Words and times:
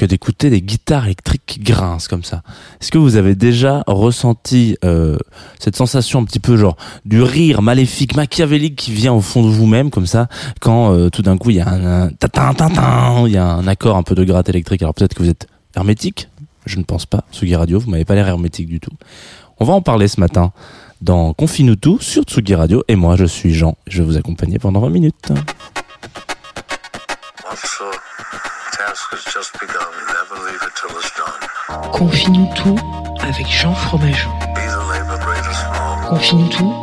Que 0.00 0.06
d'écouter 0.06 0.48
des 0.48 0.62
guitares 0.62 1.04
électriques 1.04 1.42
qui 1.44 1.60
grincent 1.60 2.08
comme 2.08 2.24
ça 2.24 2.42
Est-ce 2.80 2.90
que 2.90 2.96
vous 2.96 3.16
avez 3.16 3.34
déjà 3.34 3.84
ressenti 3.86 4.78
euh, 4.82 5.18
cette 5.58 5.76
sensation 5.76 6.20
un 6.20 6.24
petit 6.24 6.40
peu 6.40 6.56
genre 6.56 6.78
du 7.04 7.20
rire 7.20 7.60
maléfique, 7.60 8.16
machiavélique 8.16 8.76
qui 8.76 8.92
vient 8.92 9.12
au 9.12 9.20
fond 9.20 9.42
de 9.42 9.50
vous-même 9.50 9.90
comme 9.90 10.06
ça 10.06 10.28
quand 10.58 10.94
euh, 10.94 11.10
tout 11.10 11.20
d'un 11.20 11.36
coup 11.36 11.50
il 11.50 11.56
y 11.56 11.60
a 11.60 11.68
un, 11.68 12.04
un 12.04 12.08
tatin, 12.08 12.54
tatin, 12.54 13.24
il 13.26 13.32
y 13.32 13.36
a 13.36 13.44
un 13.44 13.66
accord 13.66 13.98
un 13.98 14.02
peu 14.02 14.14
de 14.14 14.24
gratte 14.24 14.48
électrique? 14.48 14.80
Alors 14.80 14.94
peut-être 14.94 15.12
que 15.12 15.22
vous 15.22 15.28
êtes 15.28 15.48
hermétique, 15.76 16.30
je 16.64 16.78
ne 16.78 16.84
pense 16.84 17.04
pas. 17.04 17.24
Tsugi 17.30 17.54
Radio, 17.54 17.78
vous 17.78 17.90
m'avez 17.90 18.06
pas 18.06 18.14
l'air 18.14 18.26
hermétique 18.26 18.68
du 18.68 18.80
tout. 18.80 18.92
On 19.58 19.66
va 19.66 19.74
en 19.74 19.82
parler 19.82 20.08
ce 20.08 20.18
matin 20.18 20.52
dans 21.02 21.34
Confine-nous 21.34 21.76
tout 21.76 21.98
sur 22.00 22.22
Tsugi 22.22 22.54
Radio 22.54 22.84
et 22.88 22.96
moi 22.96 23.16
je 23.16 23.26
suis 23.26 23.52
Jean, 23.52 23.76
je 23.86 24.02
vais 24.02 24.06
vous 24.06 24.16
accompagner 24.16 24.58
pendant 24.58 24.80
20 24.80 24.88
minutes. 24.88 25.32
Confie-nous 31.92 32.48
tout 32.54 32.76
avec 33.20 33.46
Jean 33.48 33.74
Fromageau. 33.74 34.30
Confie-nous 36.08 36.48
tout 36.48 36.74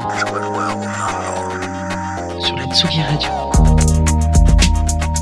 sur 2.40 2.56
la 2.56 2.66
Tsugi 2.74 3.02
Radio. 3.02 3.30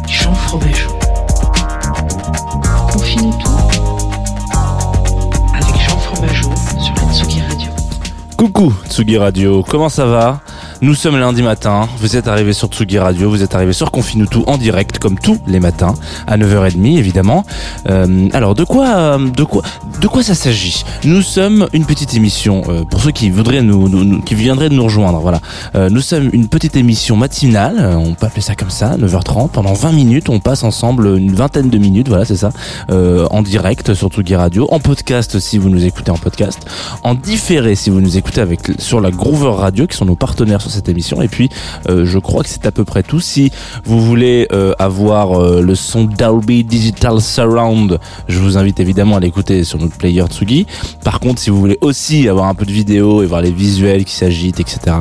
Jean 0.08 0.34
Fromageau. 0.34 0.92
Confie-nous 2.92 3.34
tout 3.34 3.58
avec 5.54 5.76
Jean 5.82 5.98
Fromageau 5.98 6.52
sur 6.80 6.94
la 6.96 7.14
Tsugi 7.14 7.42
Radio. 7.42 7.72
Coucou 8.38 8.74
Tsugi 8.90 9.18
Radio, 9.18 9.64
comment 9.64 9.90
ça 9.90 10.06
va? 10.06 10.42
Nous 10.82 10.94
sommes 10.94 11.18
lundi 11.18 11.42
matin, 11.42 11.88
vous 12.00 12.18
êtes 12.18 12.28
arrivés 12.28 12.52
sur 12.54 12.68
Tsugi 12.68 13.00
Radio, 13.00 13.30
vous 13.30 13.42
êtes 13.42 13.56
arrivés 13.56 13.72
sur 13.74 13.92
Confine 13.92 14.28
tout 14.28 14.44
en 14.46 14.58
direct 14.58 15.00
comme 15.00 15.18
tous 15.18 15.40
les 15.48 15.60
matins 15.62 15.94
à 16.28 16.38
9h30 16.38 16.98
évidemment. 16.98 17.46
Euh, 17.90 18.28
alors 18.34 18.56
de 18.56 18.66
quoi 18.66 18.88
euh, 18.90 19.18
de 19.30 19.44
quoi 19.46 19.64
de 20.02 20.08
quoi 20.08 20.22
ça 20.22 20.36
s'agit? 20.36 20.84
Nous 21.06 21.22
sommes 21.22 21.68
une 21.72 21.86
petite 21.86 22.14
émission 22.14 22.62
euh, 22.68 22.84
pour 22.84 23.00
ceux 23.02 23.12
qui 23.12 23.30
voudraient 23.30 23.62
nous, 23.62 23.88
nous- 23.88 24.22
qui 24.22 24.36
viendraient 24.36 24.68
nous 24.70 24.84
rejoindre, 24.84 25.20
voilà. 25.20 25.40
Euh, 25.76 25.90
nous 25.90 26.02
sommes 26.02 26.30
une 26.34 26.48
petite 26.50 26.76
émission 26.76 27.16
matinale, 27.16 27.78
euh, 27.80 27.96
on 27.96 28.14
peut 28.14 28.26
appeler 28.26 28.42
ça 28.42 28.56
comme 28.56 28.70
ça, 28.70 28.98
9h30 28.98 29.50
pendant 29.52 29.74
20 29.74 29.94
minutes, 29.94 30.28
on 30.30 30.40
passe 30.42 30.64
ensemble 30.64 31.08
une 31.18 31.34
vingtaine 31.34 31.70
de 31.70 31.78
minutes, 31.78 32.10
voilà, 32.10 32.26
c'est 32.26 32.36
ça, 32.36 32.50
en 32.90 33.42
direct 33.44 33.94
sur 33.94 34.10
Tsugi 34.10 34.36
Radio, 34.36 34.68
en 34.72 34.80
podcast 34.80 35.40
si 35.40 35.58
vous 35.58 35.70
nous 35.70 35.86
écoutez 35.86 36.12
en 36.12 36.18
podcast, 36.18 36.60
en 37.04 37.16
différé 37.16 37.76
si 37.76 37.90
vous 37.90 38.02
nous 38.02 38.18
écoutez 38.18 38.42
avec 38.42 38.60
sur 38.78 39.00
la 39.00 39.10
Groover 39.12 39.56
Radio 39.58 39.88
qui 39.88 39.96
sont 39.96 40.06
nos 40.06 40.16
partenaires 40.16 40.62
cette 40.76 40.90
émission. 40.90 41.22
Et 41.22 41.28
puis 41.28 41.50
euh, 41.90 42.06
je 42.06 42.20
crois 42.20 42.44
que 42.44 42.50
c'est 42.50 42.66
à 42.66 42.72
peu 42.72 42.86
près 42.86 43.04
tout. 43.04 43.20
Si 43.20 43.52
vous 43.84 44.02
voulez 44.02 44.48
euh, 44.52 44.74
avoir 44.80 45.40
euh, 45.40 45.62
le 45.62 45.76
son 45.76 46.04
Dolby 46.04 46.64
Digital 46.64 47.22
Surround 47.22 48.00
je 48.28 48.40
vous 48.40 48.58
invite 48.58 48.80
évidemment 48.80 49.18
à 49.18 49.20
l'écouter 49.20 49.64
sur 49.64 49.80
notre 49.80 49.98
player 49.98 50.24
Tsugi. 50.28 50.68
Par 51.04 51.20
contre 51.20 51.42
si 51.42 51.50
vous 51.50 51.60
voulez 51.60 51.78
aussi 51.82 52.30
avoir 52.30 52.48
un 52.48 52.54
peu 52.54 52.66
de 52.66 52.72
vidéo 52.72 53.24
et 53.24 53.26
voir 53.26 53.42
les 53.42 53.52
visuels 53.52 54.06
qui 54.06 54.14
s'agitent 54.16 54.60
etc 54.60 54.98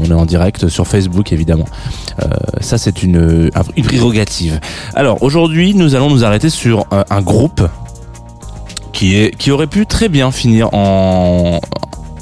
on 0.00 0.04
est 0.04 0.12
en 0.12 0.26
direct 0.26 0.68
sur 0.68 0.86
Facebook 0.86 1.32
évidemment. 1.32 1.66
Ça 2.60 2.78
c'est 2.78 3.02
une, 3.02 3.50
une 3.76 3.84
prérogative. 3.84 4.60
Alors 4.94 5.22
aujourd'hui 5.22 5.74
nous 5.74 5.94
allons 5.94 6.10
nous 6.10 6.24
arrêter 6.24 6.50
sur 6.50 6.86
un 6.90 7.22
groupe 7.22 7.62
qui 8.92 9.16
est 9.16 9.36
qui 9.36 9.50
aurait 9.50 9.66
pu 9.66 9.86
très 9.86 10.08
bien 10.08 10.30
finir 10.30 10.70
en 10.72 11.60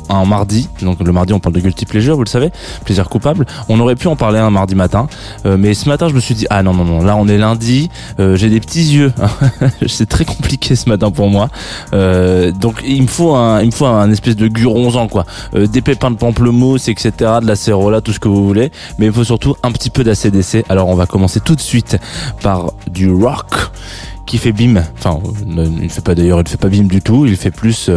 un 0.08 0.24
mardi, 0.24 0.68
donc 0.82 1.00
le 1.00 1.12
mardi 1.12 1.32
on 1.32 1.40
parle 1.40 1.54
de 1.54 1.60
guilty 1.60 1.86
pleasure, 1.86 2.16
vous 2.16 2.24
le 2.24 2.28
savez, 2.28 2.50
plaisir 2.84 3.08
coupable. 3.08 3.46
On 3.68 3.80
aurait 3.80 3.96
pu 3.96 4.08
en 4.08 4.16
parler 4.16 4.38
un 4.38 4.50
mardi 4.50 4.74
matin, 4.74 5.06
euh, 5.44 5.56
mais 5.58 5.74
ce 5.74 5.88
matin 5.88 6.08
je 6.08 6.14
me 6.14 6.20
suis 6.20 6.34
dit 6.34 6.46
ah 6.50 6.62
non 6.62 6.74
non 6.74 6.84
non, 6.84 7.02
là 7.02 7.16
on 7.16 7.28
est 7.28 7.38
lundi, 7.38 7.90
euh, 8.20 8.36
j'ai 8.36 8.48
des 8.48 8.60
petits 8.60 8.84
yeux, 8.94 9.12
c'est 9.86 10.08
très 10.08 10.24
compliqué 10.24 10.76
ce 10.76 10.88
matin 10.88 11.10
pour 11.10 11.28
moi, 11.28 11.48
Euh, 11.92 12.52
donc 12.52 12.82
il 12.86 13.02
me 13.02 13.06
faut 13.06 13.34
un, 13.34 13.60
il 13.60 13.66
me 13.66 13.70
faut 13.70 13.86
un 13.86 14.10
espèce 14.10 14.36
de 14.36 14.48
guronzan 14.48 15.08
quoi, 15.08 15.24
des 15.54 15.82
pépins 15.82 16.10
de 16.10 16.16
pamplemousse 16.16 16.88
etc, 16.88 17.12
de 17.42 17.46
la 17.46 17.56
cérola, 17.56 18.00
tout 18.00 18.12
ce 18.12 18.20
que 18.20 18.28
vous 18.28 18.46
voulez, 18.46 18.70
mais 18.98 19.06
il 19.06 19.12
faut 19.12 19.24
surtout 19.24 19.54
un 19.62 19.72
petit 19.72 19.90
peu 19.90 20.04
d'ACDC. 20.04 20.64
Alors 20.68 20.88
on 20.88 20.94
va 20.94 21.06
commencer 21.06 21.40
tout 21.40 21.54
de 21.54 21.60
suite 21.60 21.98
par 22.42 22.72
du 22.90 23.10
rock 23.10 23.46
qui 24.26 24.38
fait 24.38 24.52
bim, 24.52 24.82
enfin 24.98 25.20
il 25.46 25.54
ne 25.54 25.88
fait 25.88 26.02
pas 26.02 26.14
d'ailleurs, 26.14 26.40
il 26.40 26.44
ne 26.44 26.48
fait 26.48 26.56
pas 26.56 26.68
bim 26.68 26.84
du 26.84 27.00
tout, 27.00 27.26
il 27.26 27.36
fait 27.36 27.50
plus 27.50 27.88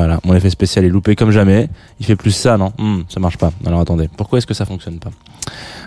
voilà, 0.00 0.18
mon 0.24 0.34
effet 0.34 0.50
spécial 0.50 0.84
est 0.84 0.88
loupé 0.88 1.14
comme 1.16 1.30
jamais. 1.30 1.68
Il 2.00 2.06
fait 2.06 2.16
plus 2.16 2.32
ça, 2.32 2.56
non? 2.56 2.72
Hmm, 2.78 3.02
Ça 3.08 3.20
marche 3.20 3.38
pas. 3.38 3.52
Alors 3.66 3.80
attendez, 3.80 4.08
pourquoi 4.16 4.38
est-ce 4.38 4.46
que 4.46 4.54
ça 4.54 4.64
fonctionne 4.64 4.98
pas? 4.98 5.10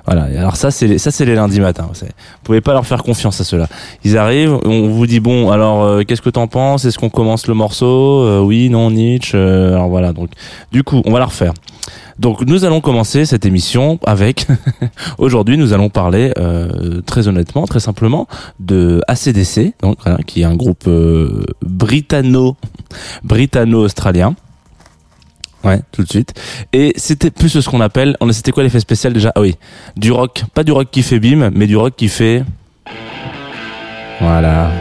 Voilà. 0.06 0.30
Et 0.32 0.38
alors 0.38 0.56
ça, 0.56 0.72
c'est 0.72 0.98
ça, 0.98 1.12
c'est 1.12 1.26
les 1.26 1.36
lundis 1.36 1.60
matins. 1.60 1.90
Vous, 1.92 2.00
vous 2.06 2.12
pouvez 2.44 2.62
pas 2.62 2.74
leur 2.74 2.86
faire 2.86 3.04
confiance 3.04 3.42
à 3.42 3.44
ceux-là. 3.44 3.68
Ils 4.06 4.18
arrivent, 4.18 4.58
on 4.64 4.88
vous 4.90 5.06
dit 5.08 5.20
bon, 5.20 5.52
alors 5.52 5.84
euh, 5.84 6.04
qu'est-ce 6.04 6.22
que 6.22 6.30
t'en 6.30 6.48
penses? 6.48 6.86
Est-ce 6.86 6.98
qu'on 6.98 7.10
commence 7.10 7.48
le 7.48 7.54
morceau? 7.54 8.24
Euh, 8.24 8.40
Oui, 8.40 8.70
non, 8.70 8.92
Nietzsche. 8.92 9.36
euh, 9.38 9.74
alors 9.74 9.90
voilà. 9.90 10.14
Donc, 10.14 10.30
du 10.72 10.84
coup, 10.84 11.02
on 11.06 11.12
va 11.12 11.20
la 11.20 11.26
refaire. 11.26 11.54
Donc 12.20 12.42
nous 12.42 12.66
allons 12.66 12.82
commencer 12.82 13.26
cette 13.26 13.46
émission 13.46 14.00
avec 14.06 14.48
aujourd'hui 15.18 15.58
nous 15.58 15.74
allons 15.74 15.90
parler 15.90 16.32
euh, 16.38 17.02
très 17.06 17.28
honnêtement 17.28 17.66
très 17.68 17.80
simplement 17.80 18.28
de 18.60 19.02
ACDC 19.08 19.74
donc 19.82 19.98
voilà, 20.04 20.18
qui 20.26 20.42
est 20.42 20.46
un 20.46 20.56
groupe 20.56 20.86
euh, 20.88 21.46
britanno 21.62 22.58
britanno-australien 23.24 24.36
Ouais, 25.64 25.82
tout 25.92 26.04
de 26.04 26.08
suite. 26.08 26.34
Et 26.72 26.94
c'était 26.98 27.32
plus 27.32 27.50
ce 27.50 27.68
qu'on 27.68 27.82
appelle, 27.82 28.16
on 28.22 28.32
c'était 28.32 28.52
quoi 28.52 28.64
l'effet 28.64 28.80
spécial 28.80 29.12
déjà? 29.12 29.32
Ah 29.36 29.42
oui, 29.42 29.56
du 29.98 30.12
rock, 30.12 30.44
pas 30.54 30.64
du 30.64 30.72
rock 30.72 30.90
qui 30.92 31.02
fait 31.02 31.20
bim, 31.20 31.50
mais 31.54 31.66
du 31.66 31.76
rock 31.76 31.96
qui 31.98 32.10
fait 32.10 32.44
Voilà. 34.22 34.72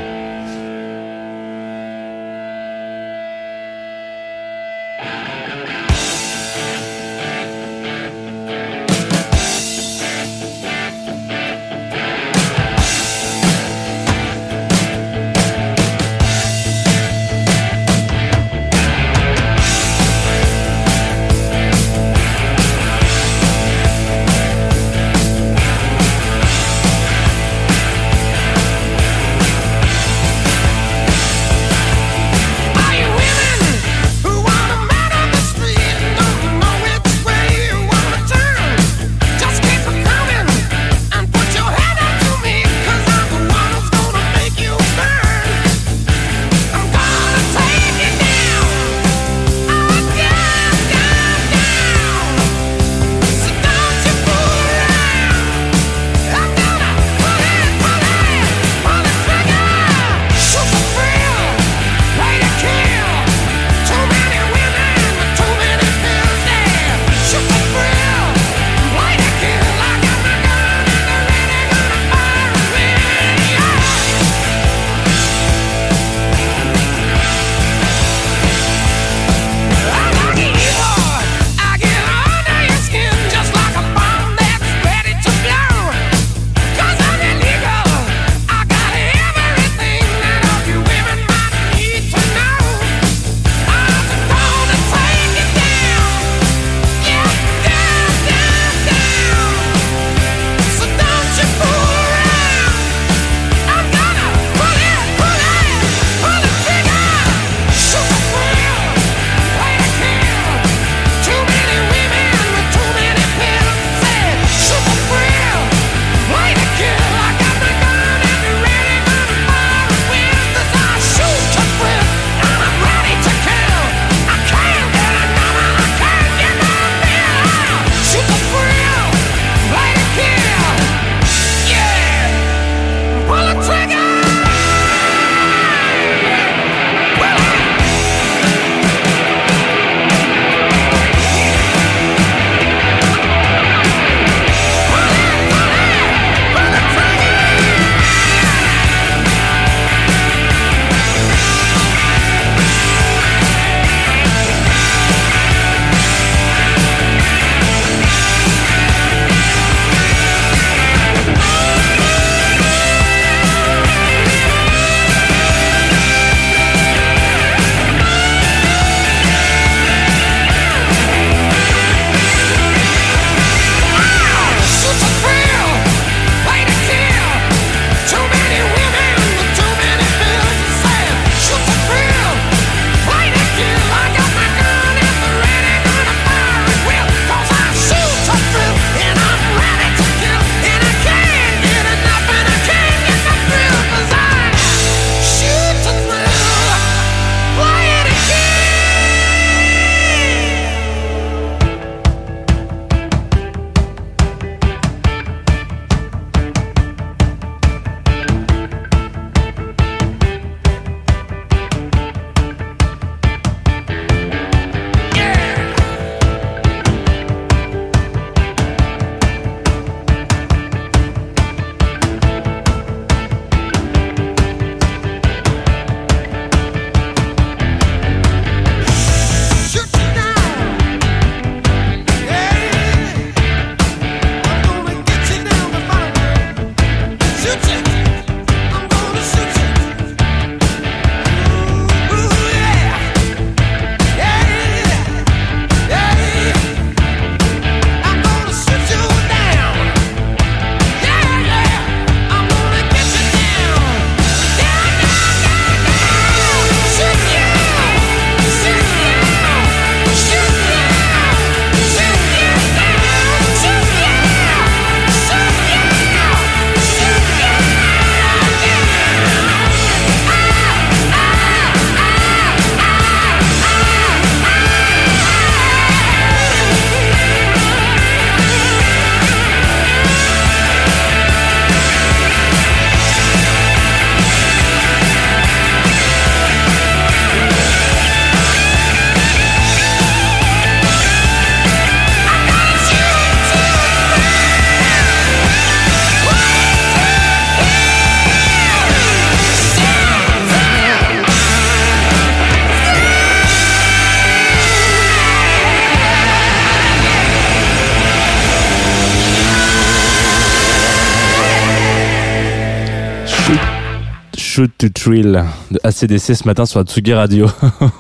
Shoot 314.57 314.73
to 314.79 314.89
Thrill 314.89 315.45
de 315.71 315.79
ACDC 315.83 316.35
ce 316.35 316.47
matin 316.47 316.65
sur 316.65 316.81
Atsugi 316.81 317.13
Radio. 317.13 317.47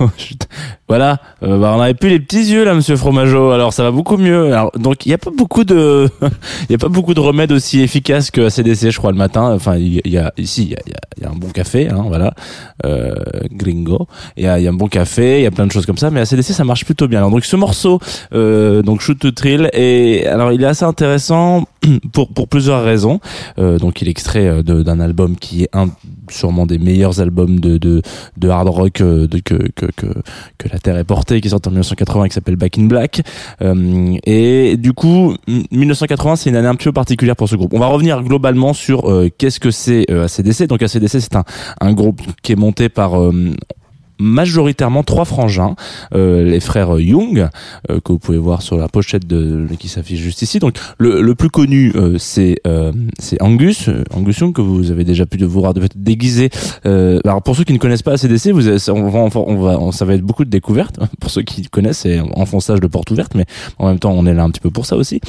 Voilà, 0.89 1.19
euh, 1.43 1.59
bah, 1.59 1.75
on 1.77 1.81
avait 1.81 1.95
plus 1.95 2.11
les 2.11 2.21
petits 2.21 2.45
yeux 2.53 2.65
là, 2.65 2.73
Monsieur 2.73 2.97
Fromageau. 2.97 3.51
Alors 3.51 3.73
ça 3.73 3.83
va 3.83 3.91
beaucoup 3.91 4.17
mieux. 4.17 4.53
Alors, 4.53 4.71
donc 4.79 5.05
il 5.05 5.09
y 5.11 5.15
a 5.15 5.19
pas 5.19 5.33
beaucoup 5.37 5.65
de, 5.65 6.09
il 6.69 6.71
y 6.71 6.75
a 6.75 6.79
pas 6.79 6.89
beaucoup 6.89 7.13
de 7.13 7.19
remèdes 7.19 7.51
aussi 7.51 7.81
efficaces 7.81 8.31
que 8.31 8.43
ACDC, 8.43 8.91
je 8.91 8.99
crois 8.99 9.11
le 9.11 9.19
matin. 9.19 9.53
Enfin, 9.53 9.77
il 9.77 10.01
y 10.05 10.17
a 10.17 10.33
ici, 10.37 10.63
il 10.63 10.71
y 10.71 10.75
a, 10.75 10.79
y 11.21 11.25
a- 11.25 11.31
un 11.31 11.35
bon 11.35 11.49
café, 11.49 11.89
hein, 11.91 12.05
voilà, 12.07 12.35
euh, 12.85 13.15
Gringo. 13.51 14.07
Il 14.37 14.45
y 14.45 14.47
a, 14.47 14.61
y 14.61 14.67
a 14.69 14.71
un 14.71 14.75
bon 14.75 14.87
café, 14.87 15.41
il 15.41 15.43
y 15.43 15.47
a 15.47 15.51
plein 15.51 15.67
de 15.67 15.73
choses 15.73 15.87
comme 15.87 15.97
ça. 15.99 16.11
Mais 16.11 16.21
ACDC, 16.21 16.53
ça 16.53 16.63
marche 16.63 16.85
plutôt 16.85 17.09
bien. 17.09 17.19
Alors, 17.19 17.31
donc 17.33 17.45
ce 17.45 17.57
morceau, 17.57 17.99
euh, 18.33 18.83
donc 18.83 19.01
Shoot 19.01 19.19
to 19.19 19.33
Thrill, 19.33 19.69
et 19.73 20.25
alors 20.27 20.53
il 20.53 20.63
est 20.63 20.67
assez 20.67 20.85
intéressant 20.85 21.65
pour 22.13 22.29
pour 22.29 22.47
plusieurs 22.47 22.85
raisons. 22.85 23.19
Euh, 23.59 23.79
donc 23.79 24.03
il 24.03 24.09
est 24.09 24.13
extrait 24.13 24.47
euh, 24.47 24.63
d'un 24.63 25.01
album 25.01 25.35
qui 25.37 25.65
est 25.65 25.71
un 25.73 25.89
sûrement 26.29 26.67
des 26.67 26.79
meilleurs 26.79 27.21
albums 27.21 27.59
de 27.59 27.79
de, 27.79 28.03
de 28.37 28.49
hard 28.49 28.69
rock 28.69 29.01
euh, 29.01 29.27
que, 29.45 29.69
que 29.75 29.87
que 29.97 30.07
que 30.59 30.69
la 30.73 30.76
terre 30.79 30.97
est 30.97 31.05
portée 31.05 31.41
qui 31.41 31.49
sort 31.49 31.61
en 31.67 31.71
1980 31.71 32.29
qui 32.29 32.35
s'appelle 32.35 32.57
Back 32.57 32.79
in 32.79 32.85
Black. 32.85 33.23
Euh, 33.63 34.17
et 34.25 34.77
du 34.77 34.93
coup 34.93 35.35
m- 35.49 35.63
1980 35.71 36.37
c'est 36.37 36.51
une 36.51 36.57
année 36.57 36.69
un 36.69 36.75
peu 36.75 36.93
particulière 36.93 37.37
pour 37.37 37.49
ce 37.49 37.57
groupe. 37.57 37.73
On 37.75 37.79
va 37.81 37.87
revenir 37.87 38.23
globalement 38.23 38.73
sur 38.73 39.11
euh, 39.11 39.29
qu'est-ce 39.37 39.61
que 39.61 39.71
c'est 39.71 40.07
euh, 40.11 40.25
ACDC 40.27 40.67
donc 40.69 40.83
ACDC 40.83 41.21
c'est 41.21 41.37
un 41.37 41.45
un 41.81 41.93
groupe 41.93 42.21
qui 42.43 42.53
est 42.53 42.57
monté 42.57 42.89
par 42.89 43.15
majoritairement 44.19 45.03
trois 45.03 45.25
frangins, 45.25 45.75
euh, 46.15 46.45
les 46.45 46.61
frères 46.61 46.99
Young, 46.99 47.49
euh, 47.91 48.01
que 48.05 48.13
vous 48.13 48.19
pouvez 48.19 48.39
voir 48.39 48.63
sur 48.63 48.77
la 48.77 48.89
pochette 48.89 49.27
de, 49.27 49.67
qui 49.79 49.89
s'affiche 49.89 50.21
juste 50.21 50.43
ici. 50.43 50.59
Donc 50.59 50.77
le, 50.99 51.21
le 51.23 51.35
plus 51.35 51.51
connu, 51.51 51.93
euh, 51.97 52.17
c'est 52.19 52.57
euh, 52.67 52.93
c'est 53.19 53.41
Angus, 53.43 53.89
euh, 53.89 54.05
Angus 54.15 54.39
Young 54.39 54.53
que 54.55 54.61
vous 54.63 54.91
avez 54.91 55.05
déjà 55.05 55.27
pu 55.27 55.37
voir 55.45 55.75
de 55.75 55.87
déguisé. 55.95 56.51
Euh, 56.87 57.21
alors 57.25 57.43
pour 57.43 57.57
ceux 57.57 57.65
qui 57.65 57.73
ne 57.73 57.79
connaissent 57.79 58.03
pas 58.03 58.13
ACDC, 58.13 58.51
vous 58.53 58.67
avez- 58.69 58.79
on 58.91 59.09
va, 59.09 59.41
on 59.41 59.57
va, 59.57 59.93
ça 59.93 60.05
va 60.05 60.15
être 60.15 60.23
beaucoup 60.23 60.45
de 60.45 60.51
découvertes. 60.51 60.99
Pour 61.21 61.31
ceux 61.31 61.43
qui 61.43 61.63
connaissent, 61.63 61.99
c'est 61.99 62.21
enfonçage 62.21 62.81
de 62.81 62.87
porte 62.87 63.11
ouverte, 63.11 63.35
mais 63.35 63.45
en 63.79 63.89
même 63.89 63.99
temps, 63.99 64.13
on 64.13 64.27
est 64.27 64.35
là 64.35 64.43
un 64.45 64.51
petit 64.51 64.61
peu 64.61 64.71
pour 64.71 64.87
ça 64.87 64.97
aussi. 64.97 65.21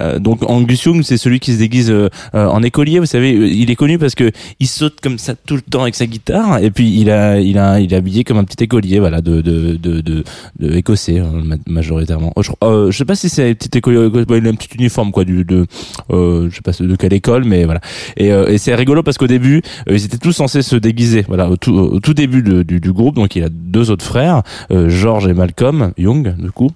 Euh, 0.00 0.18
donc 0.18 0.48
Angus 0.48 0.84
Young, 0.84 1.02
c'est 1.02 1.16
celui 1.16 1.40
qui 1.40 1.52
se 1.52 1.58
déguise 1.58 1.90
euh, 1.90 2.08
euh, 2.34 2.46
en 2.46 2.62
écolier. 2.62 2.98
Vous 2.98 3.06
savez, 3.06 3.30
il 3.32 3.70
est 3.70 3.76
connu 3.76 3.98
parce 3.98 4.14
que 4.14 4.30
il 4.60 4.66
saute 4.66 5.00
comme 5.00 5.18
ça 5.18 5.34
tout 5.34 5.54
le 5.54 5.62
temps 5.62 5.82
avec 5.82 5.94
sa 5.94 6.06
guitare, 6.06 6.58
et 6.58 6.70
puis 6.70 7.00
il 7.00 7.10
a, 7.10 7.40
il 7.40 7.58
a, 7.58 7.80
il 7.80 7.92
est 7.92 7.96
habillé 7.96 8.24
comme 8.24 8.38
un 8.38 8.44
petit 8.44 8.62
écolier, 8.64 8.98
voilà, 8.98 9.20
de, 9.20 9.40
de, 9.40 9.76
de, 9.76 10.00
de, 10.00 10.74
écossais 10.74 11.20
ma- 11.20 11.56
majoritairement. 11.66 12.32
Oh, 12.36 12.42
je, 12.42 12.50
euh, 12.62 12.90
je 12.90 12.96
sais 12.96 13.04
pas 13.04 13.14
si 13.14 13.28
c'est 13.28 13.50
un 13.50 13.54
petit 13.54 13.78
écolier, 13.78 14.08
bah, 14.10 14.36
il 14.36 14.46
a 14.46 14.50
un 14.50 14.56
uniforme 14.78 15.12
quoi, 15.12 15.24
du, 15.24 15.44
de, 15.44 15.66
je 16.10 16.50
sais 16.52 16.62
pas 16.62 16.72
de 16.78 16.96
quelle 16.96 17.12
école, 17.12 17.44
mais 17.44 17.64
voilà. 17.64 17.80
Et, 18.16 18.58
c'est 18.58 18.74
rigolo 18.74 19.02
parce 19.02 19.18
qu'au 19.18 19.26
début, 19.26 19.62
ils 19.88 20.04
étaient 20.04 20.18
tous 20.18 20.32
censés 20.32 20.62
se 20.62 20.76
déguiser, 20.76 21.24
voilà, 21.28 21.48
au 21.50 21.56
tout, 21.56 22.14
début 22.14 22.42
du, 22.42 22.92
groupe. 22.92 23.16
Donc 23.16 23.36
il 23.36 23.42
a 23.42 23.48
deux 23.50 23.90
autres 23.90 24.04
frères, 24.04 24.42
George 24.70 25.26
et 25.26 25.34
Malcolm 25.34 25.92
Young, 25.98 26.34
du 26.36 26.50
coup. 26.50 26.70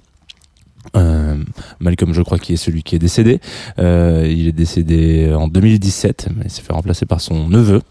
Euh, 0.96 1.37
Malcolm, 1.78 2.12
je 2.12 2.22
crois, 2.22 2.38
qui 2.38 2.54
est 2.54 2.56
celui 2.56 2.82
qui 2.82 2.96
est 2.96 2.99
décédé. 2.99 3.40
Euh, 3.78 4.26
il 4.28 4.49
est 4.49 4.52
décédé 4.52 5.32
en 5.32 5.49
2017, 5.49 6.28
mais 6.37 6.44
il 6.46 6.50
s'est 6.50 6.62
fait 6.62 6.72
remplacer 6.72 7.06
par 7.06 7.20
son 7.20 7.49
neveu. 7.49 7.82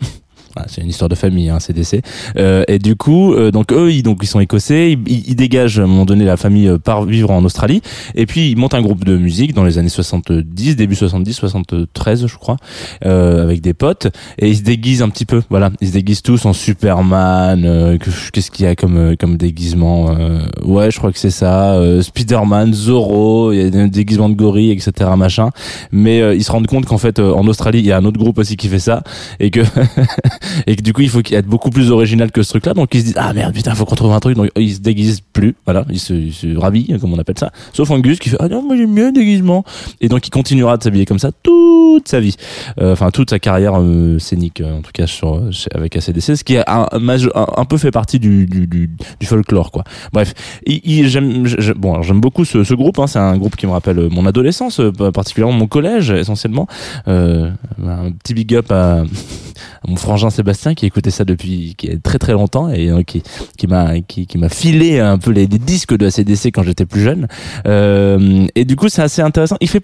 C'est 0.67 0.81
une 0.81 0.89
histoire 0.89 1.09
de 1.09 1.15
famille, 1.15 1.49
hein, 1.49 1.59
CDC. 1.59 2.01
Euh, 2.37 2.63
et 2.67 2.79
du 2.79 2.95
coup, 2.95 3.33
euh, 3.33 3.51
donc 3.51 3.71
eux, 3.73 3.91
ils, 3.91 4.03
donc 4.03 4.19
ils 4.21 4.27
sont 4.27 4.39
écossais, 4.39 4.91
ils, 4.93 5.29
ils- 5.29 5.35
dégagent 5.35 5.79
à 5.79 5.83
un 5.83 5.87
moment 5.87 6.05
donné 6.05 6.25
la 6.25 6.37
famille 6.37 6.67
euh, 6.67 6.77
part 6.77 7.03
vivre 7.05 7.31
en 7.31 7.43
Australie, 7.45 7.81
et 8.15 8.25
puis 8.25 8.51
ils 8.51 8.57
montent 8.57 8.73
un 8.73 8.81
groupe 8.81 9.05
de 9.05 9.17
musique 9.17 9.53
dans 9.53 9.63
les 9.63 9.77
années 9.77 9.87
70, 9.89 10.75
début 10.75 10.95
70, 10.95 11.33
73, 11.33 12.27
je 12.27 12.35
crois, 12.37 12.57
euh, 13.05 13.43
avec 13.43 13.61
des 13.61 13.73
potes, 13.73 14.07
et 14.37 14.49
ils 14.49 14.57
se 14.57 14.61
déguisent 14.63 15.01
un 15.01 15.09
petit 15.09 15.25
peu. 15.25 15.41
Voilà, 15.49 15.69
ils 15.81 15.87
se 15.87 15.93
déguisent 15.93 16.21
tous 16.21 16.45
en 16.45 16.53
Superman. 16.53 17.63
euh, 17.65 17.97
que- 17.97 18.09
Qu'est-ce 18.33 18.51
qu'il 18.51 18.65
y 18.65 18.67
a 18.69 18.75
comme 18.75 18.97
euh, 18.97 19.15
comme 19.19 19.37
déguisement 19.37 20.15
Ouais, 20.63 20.91
je 20.91 20.97
crois 20.97 21.11
que 21.11 21.19
c'est 21.19 21.29
ça. 21.29 21.79
Spider-Man, 22.01 22.73
Zorro, 22.73 23.51
il 23.53 23.57
y 23.59 23.61
a 23.65 23.69
des 23.69 23.87
déguisements 23.89 24.29
de 24.29 24.35
gorille, 24.35 24.71
etc. 24.71 24.91
Machin. 25.17 25.49
Mais 25.91 26.35
ils 26.35 26.43
se 26.43 26.51
rendent 26.51 26.67
compte 26.67 26.85
qu'en 26.85 26.97
fait, 26.97 27.19
en 27.19 27.47
Australie, 27.47 27.79
il 27.79 27.85
y 27.85 27.91
a 27.91 27.97
un 27.97 28.05
autre 28.05 28.17
groupe 28.19 28.37
aussi 28.37 28.57
qui 28.57 28.67
fait 28.67 28.79
ça, 28.79 29.03
et 29.39 29.49
que 29.51 29.61
et 30.67 30.75
que 30.75 30.81
du 30.81 30.93
coup 30.93 31.01
il 31.01 31.09
faut 31.09 31.21
qu'il 31.21 31.35
ait 31.35 31.41
beaucoup 31.41 31.69
plus 31.69 31.91
original 31.91 32.31
que 32.31 32.43
ce 32.43 32.49
truc 32.49 32.65
là 32.65 32.73
donc 32.73 32.93
ils 32.93 33.01
se 33.01 33.05
disent 33.05 33.17
ah 33.17 33.33
merde 33.33 33.53
putain 33.53 33.73
faut 33.75 33.85
qu'on 33.85 33.95
trouve 33.95 34.11
un 34.13 34.19
truc. 34.19 34.35
Donc 34.35 34.49
ils 34.57 34.75
se 34.75 34.79
déguisent 34.79 35.21
plus. 35.21 35.55
Voilà. 35.65 35.85
Ils 35.89 35.99
se, 35.99 36.13
ils 36.13 36.33
se 36.33 36.57
rhabillent 36.57 36.97
comme 36.99 37.13
on 37.13 37.19
appelle 37.19 37.37
ça. 37.39 37.51
Sauf 37.73 37.89
Angus 37.91 38.19
qui 38.19 38.29
fait 38.29 38.37
ah 38.39 38.47
non 38.47 38.61
moi 38.61 38.75
j'aime 38.75 38.93
bien 38.93 39.07
le 39.07 39.11
déguisement. 39.11 39.63
Et 40.01 40.09
donc 40.09 40.27
il 40.27 40.31
continuera 40.31 40.77
de 40.77 40.83
s'habiller 40.83 41.05
comme 41.05 41.19
ça 41.19 41.31
toute 41.43 42.07
sa 42.07 42.19
vie. 42.19 42.35
Euh, 42.79 42.93
enfin 42.93 43.11
toute 43.11 43.29
sa 43.29 43.39
carrière 43.39 43.73
euh, 43.79 44.19
scénique 44.19 44.61
euh, 44.61 44.77
en 44.77 44.81
tout 44.81 44.91
cas 44.93 45.07
sur 45.07 45.41
avec 45.73 45.95
ACDC 45.95 46.35
ce 46.35 46.43
qui 46.43 46.57
a 46.57 46.89
un, 46.91 47.65
peu 47.65 47.77
fait 47.77 47.91
partie 47.91 48.19
du, 48.19 48.45
du, 48.45 48.67
du, 48.67 49.25
folklore 49.25 49.71
quoi. 49.71 49.83
Bref. 50.13 50.33
J'aime 50.65 51.47
bon 51.77 52.01
j'aime 52.01 52.21
beaucoup 52.21 52.45
ce, 52.45 52.63
ce 52.63 52.73
groupe 52.73 52.99
hein, 52.99 53.07
c'est 53.07 53.19
un 53.19 53.37
groupe 53.37 53.55
qui 53.55 53.65
me 53.65 53.71
rappelle 53.71 54.09
mon 54.09 54.25
adolescence 54.25 54.79
euh, 54.79 55.11
particulièrement 55.11 55.57
mon 55.57 55.67
collège 55.67 56.11
essentiellement. 56.11 56.67
Euh, 57.07 57.51
un 57.83 58.11
petit 58.11 58.33
big 58.33 58.53
up 58.55 58.71
à 58.71 59.03
mon 59.87 59.95
frangin 59.95 60.28
Sébastien 60.29 60.73
qui 60.73 60.85
écoutait 60.85 61.11
ça 61.11 61.25
depuis 61.25 61.75
très 62.03 62.19
très 62.19 62.33
longtemps 62.33 62.69
et 62.69 62.89
euh, 62.89 63.03
qui 63.03 63.21
m'a 63.67 63.99
qui, 64.01 64.27
m'a 64.37 64.49
filé 64.49 64.99
un 64.99 65.17
peu 65.17 65.31
les, 65.31 65.47
disques 65.47 65.95
de 65.95 66.07
ACDC 66.07 66.47
quand 66.47 66.63
j'étais 66.63 66.85
plus 66.85 67.01
jeune. 67.01 67.27
Euh, 67.65 68.47
et 68.55 68.65
du 68.65 68.75
coup 68.75 68.89
c'est 68.89 69.01
assez 69.01 69.21
intéressant. 69.21 69.57
Ils 69.61 69.67
font 69.67 69.79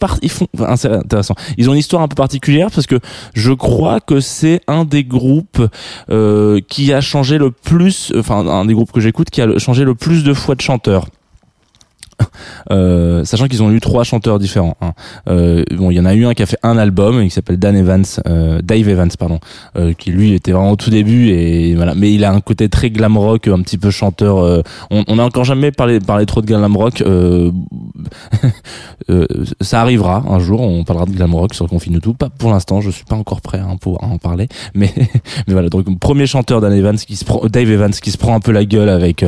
enfin, 0.59 0.75
c'est 0.75 0.91
intéressant. 0.91 1.35
Ils 1.57 1.69
ont 1.69 1.73
une 1.73 1.79
histoire 1.79 2.01
un 2.01 2.07
peu 2.07 2.15
particulière 2.15 2.69
parce 2.71 2.87
que 2.87 2.99
je 3.33 3.51
crois 3.51 3.99
que 3.99 4.19
c'est 4.19 4.61
un 4.67 4.85
des 4.85 5.03
groupes 5.03 5.61
euh, 6.09 6.59
qui 6.67 6.93
a 6.93 7.01
changé 7.01 7.37
le 7.37 7.51
plus 7.51 8.13
enfin 8.17 8.45
un 8.47 8.65
des 8.65 8.73
groupes 8.73 8.91
que 8.91 9.01
j'écoute 9.01 9.29
qui 9.29 9.41
a 9.41 9.57
changé 9.57 9.83
le 9.83 9.95
plus 9.95 10.23
de 10.23 10.33
fois 10.33 10.55
de 10.55 10.61
chanteur 10.61 11.07
euh, 12.71 13.23
sachant 13.25 13.47
qu'ils 13.47 13.63
ont 13.63 13.71
eu 13.71 13.79
trois 13.79 14.03
chanteurs 14.03 14.39
différents. 14.39 14.75
hein. 14.81 14.93
Euh, 15.29 15.63
bon, 15.75 15.91
il 15.91 15.95
y 15.95 15.99
en 15.99 16.05
a 16.05 16.13
eu 16.13 16.25
un 16.25 16.33
qui 16.33 16.43
a 16.43 16.45
fait 16.45 16.57
un 16.63 16.77
album, 16.77 17.23
qui 17.23 17.29
s'appelle 17.29 17.57
Dan 17.57 17.75
Evans, 17.75 18.03
euh, 18.27 18.61
Dave 18.61 18.87
Evans, 18.89 19.09
pardon, 19.17 19.39
euh, 19.77 19.93
qui 19.93 20.11
lui 20.11 20.33
était 20.33 20.51
vraiment 20.51 20.71
au 20.71 20.75
tout 20.75 20.89
début 20.89 21.29
et 21.29 21.75
voilà. 21.75 21.95
Mais 21.95 22.13
il 22.13 22.23
a 22.23 22.31
un 22.31 22.41
côté 22.41 22.69
très 22.69 22.89
glam 22.89 23.17
rock, 23.17 23.47
un 23.47 23.61
petit 23.61 23.77
peu 23.77 23.91
chanteur. 23.91 24.39
euh, 24.39 24.61
on, 24.91 25.03
on 25.07 25.19
encore 25.19 25.45
jamais 25.45 25.71
parlé 25.71 25.99
parlé 25.99 26.25
trop 26.25 26.41
de 26.41 26.47
glam 26.47 26.75
rock. 26.75 27.03
euh, 29.09 29.25
ça 29.61 29.81
arrivera 29.81 30.23
un 30.27 30.39
jour. 30.39 30.61
On 30.61 30.83
parlera 30.83 31.05
de 31.05 31.11
glam 31.11 31.33
rock 31.33 31.53
sur 31.53 31.67
Confine 31.67 31.99
tout. 31.99 32.13
Pas 32.13 32.29
pour 32.29 32.51
l'instant. 32.51 32.81
Je 32.81 32.89
suis 32.89 33.05
pas 33.05 33.15
encore 33.15 33.41
prêt 33.41 33.59
hein, 33.59 33.77
pour 33.79 34.03
en 34.03 34.17
parler. 34.17 34.47
Mais 34.73 34.91
mais 35.47 35.53
voilà. 35.53 35.69
Donc 35.69 35.99
premier 35.99 36.27
chanteur 36.27 36.61
Dan 36.61 36.73
Evans 36.73 36.97
qui 36.97 37.15
se 37.15 37.25
prend, 37.25 37.45
Dave 37.47 37.69
Evans 37.69 37.91
qui 37.91 38.11
se 38.11 38.17
prend 38.17 38.35
un 38.35 38.39
peu 38.39 38.51
la 38.51 38.65
gueule 38.65 38.89
avec. 38.89 39.23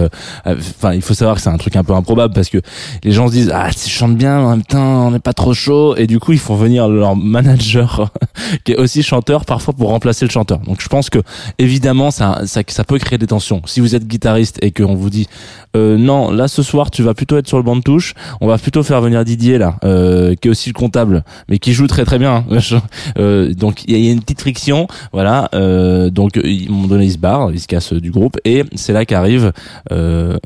Enfin, 0.46 0.94
il 0.94 1.02
faut 1.02 1.14
savoir 1.14 1.38
que 1.38 1.42
c'est 1.42 1.50
un 1.50 1.58
truc 1.58 1.76
un 1.76 1.84
peu 1.84 1.94
improbable 1.94 2.34
parce 2.34 2.50
que 2.50 2.60
les 3.04 3.12
gens 3.12 3.28
se 3.28 3.34
disent 3.34 3.52
ah 3.54 3.70
tu 3.72 3.90
chantes 3.90 4.16
bien 4.16 4.40
en 4.40 4.50
même 4.52 4.64
temps 4.64 5.08
on 5.08 5.12
n'est 5.12 5.20
pas 5.20 5.34
trop 5.34 5.54
chaud. 5.54 5.96
Et 5.96 6.08
du 6.08 6.20
coup 6.20 6.34
ils 6.34 6.40
font 6.40 6.56
venir 6.56 6.88
leur 6.88 7.16
manager 7.16 8.12
qui 8.64 8.74
est 8.74 8.78
aussi 8.78 9.04
chanteur 9.04 9.46
parfois 9.46 9.74
pour 9.74 9.90
remplacer 9.90 10.26
le 10.26 10.32
chanteur. 10.32 10.60
Donc 10.60 10.82
je 10.82 10.88
pense 10.88 11.10
que 11.10 11.20
évidemment 11.60 12.12
ça 12.12 12.42
ça, 12.46 12.62
ça 12.68 12.84
peut 12.84 12.98
créer 13.00 13.18
des 13.18 13.28
tensions. 13.28 13.62
Si 13.66 13.80
vous 13.80 13.96
êtes 13.96 14.08
guitariste 14.08 14.58
et 14.62 14.72
qu'on 14.72 14.96
vous 14.96 15.10
dit 15.10 15.28
euh, 15.76 15.98
non 15.98 16.32
là 16.32 16.48
ce 16.48 16.64
soir 16.64 16.92
tu 16.92 17.04
vas 17.04 17.14
plutôt 17.14 17.38
être 17.38 17.48
sur 17.48 17.58
le 17.58 17.64
banc 17.64 17.76
de 17.76 17.82
touche 17.82 18.14
on 18.42 18.48
va 18.48 18.58
plutôt 18.58 18.84
faire 18.84 19.02
venir 19.02 19.24
Didier 19.26 19.58
là 19.58 19.76
euh, 19.84 20.34
qui 20.36 20.48
est 20.48 20.52
aussi 20.52 20.70
le 20.70 20.74
comptable 20.74 21.24
mais 21.50 21.60
qui 21.60 21.74
joue 21.74 21.88
très 21.88 22.06
très 22.06 22.18
bien 22.20 22.46
hein. 22.50 22.80
euh, 23.20 23.54
donc 23.54 23.84
il 23.86 23.98
y, 23.98 24.08
a- 24.08 24.12
une 24.12 24.22
petite 24.22 24.40
friction 24.42 24.88
voilà 25.12 25.50
euh, 25.54 26.10
donc 26.10 26.40
ils 26.42 26.72
m'ont 26.72 26.88
donné 26.88 27.06
il 27.06 27.12
se 27.12 27.18
barre 27.18 27.52
il 27.52 27.60
se 27.60 27.68
casse 27.68 27.94
du 27.94 28.12
groupe 28.12 28.38
et 28.46 28.64
c'est 28.76 28.94
là 28.94 29.06
qu'arrive 29.06 29.52
euh, 29.92 30.38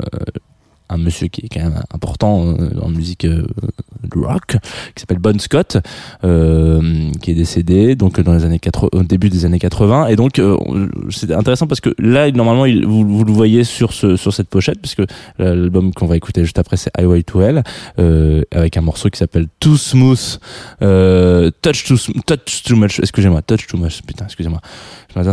un 0.92 0.98
monsieur 0.98 1.28
qui 1.28 1.46
est 1.46 1.50
quand 1.50 1.62
même 1.62 1.82
important 1.94 2.46
euh, 2.46 2.70
en 2.82 2.90
musique 2.90 3.26
euh, 3.26 3.46
rock 4.14 4.58
qui 4.94 5.02
s'appelle 5.02 5.20
Bon 5.20 5.40
Scott 5.40 5.78
euh, 6.24 7.12
qui 7.22 7.32
est 7.32 7.36
décédé 7.36 7.96
donc 7.96 8.20
dans 8.20 8.34
les 8.34 8.44
années 8.44 8.60
80 8.60 8.90
au 8.94 9.04
début 9.04 9.30
des 9.30 9.46
années 9.46 9.60
80 9.60 10.08
et 10.08 10.16
donc 10.16 10.42
c'est 11.10 11.32
intéressant 11.32 11.68
parce 11.68 11.82
que 11.82 11.94
là 11.98 12.30
normalement 12.32 12.66
il, 12.66 12.86
vous, 12.86 13.08
vous 13.08 13.24
le 13.24 13.32
voyez 13.32 13.64
sur 13.64 13.94
ce 13.94 14.18
sur 14.18 14.34
cette 14.34 14.50
pochette 14.50 14.80
puisque 14.82 15.04
l'album 15.40 15.94
qu'on 15.94 16.08
va 16.08 16.18
écouter 16.18 16.44
juste 16.44 16.60
après 16.60 16.78
c'est 16.78 16.92
Highway 16.98 17.24
to 17.24 17.42
Hell 17.42 17.64
avec 18.52 18.78
un 18.78 18.82
morceau 18.82 19.10
qui 19.10 19.18
s'appelle 19.18 19.48
Too 19.60 19.78
Smooth 19.78 20.40
Touch 20.80 21.84
Too 21.86 21.98
Touch 22.26 22.64
Too 22.64 22.76
Much 22.76 23.00
excusez-moi 23.00 23.42
Touch 23.42 23.68
Too 23.68 23.78
Much 23.78 24.02
putain 24.02 24.26
excusez-moi 24.26 24.60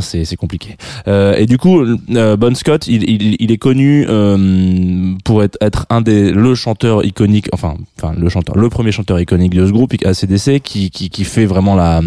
c'est 0.00 0.25
c'est 0.25 0.37
compliqué. 0.37 0.76
Euh, 1.06 1.37
et 1.37 1.47
du 1.47 1.58
coup 1.58 1.80
euh, 1.80 2.37
Bon 2.37 2.54
Scott 2.54 2.87
il, 2.87 3.52
est 3.52 3.58
connu 3.58 4.06
euh, 4.08 5.14
pour 5.25 5.42
être, 5.42 5.87
un 5.90 6.00
des 6.00 6.30
le 6.30 6.54
chanteur 6.54 7.04
iconique 7.04 7.49
enfin 7.52 7.76
le 8.16 8.28
chanteur 8.28 8.56
le 8.56 8.68
premier 8.68 8.92
chanteur 8.92 9.18
iconique 9.20 9.54
de 9.54 9.66
ce 9.66 9.73
groupe 9.73 9.92
ACDC 10.04 10.61
qui 10.61 10.90
qui 10.90 11.11
qui 11.11 11.25
fait 11.25 11.47
vraiment 11.47 11.75
la 11.75 12.00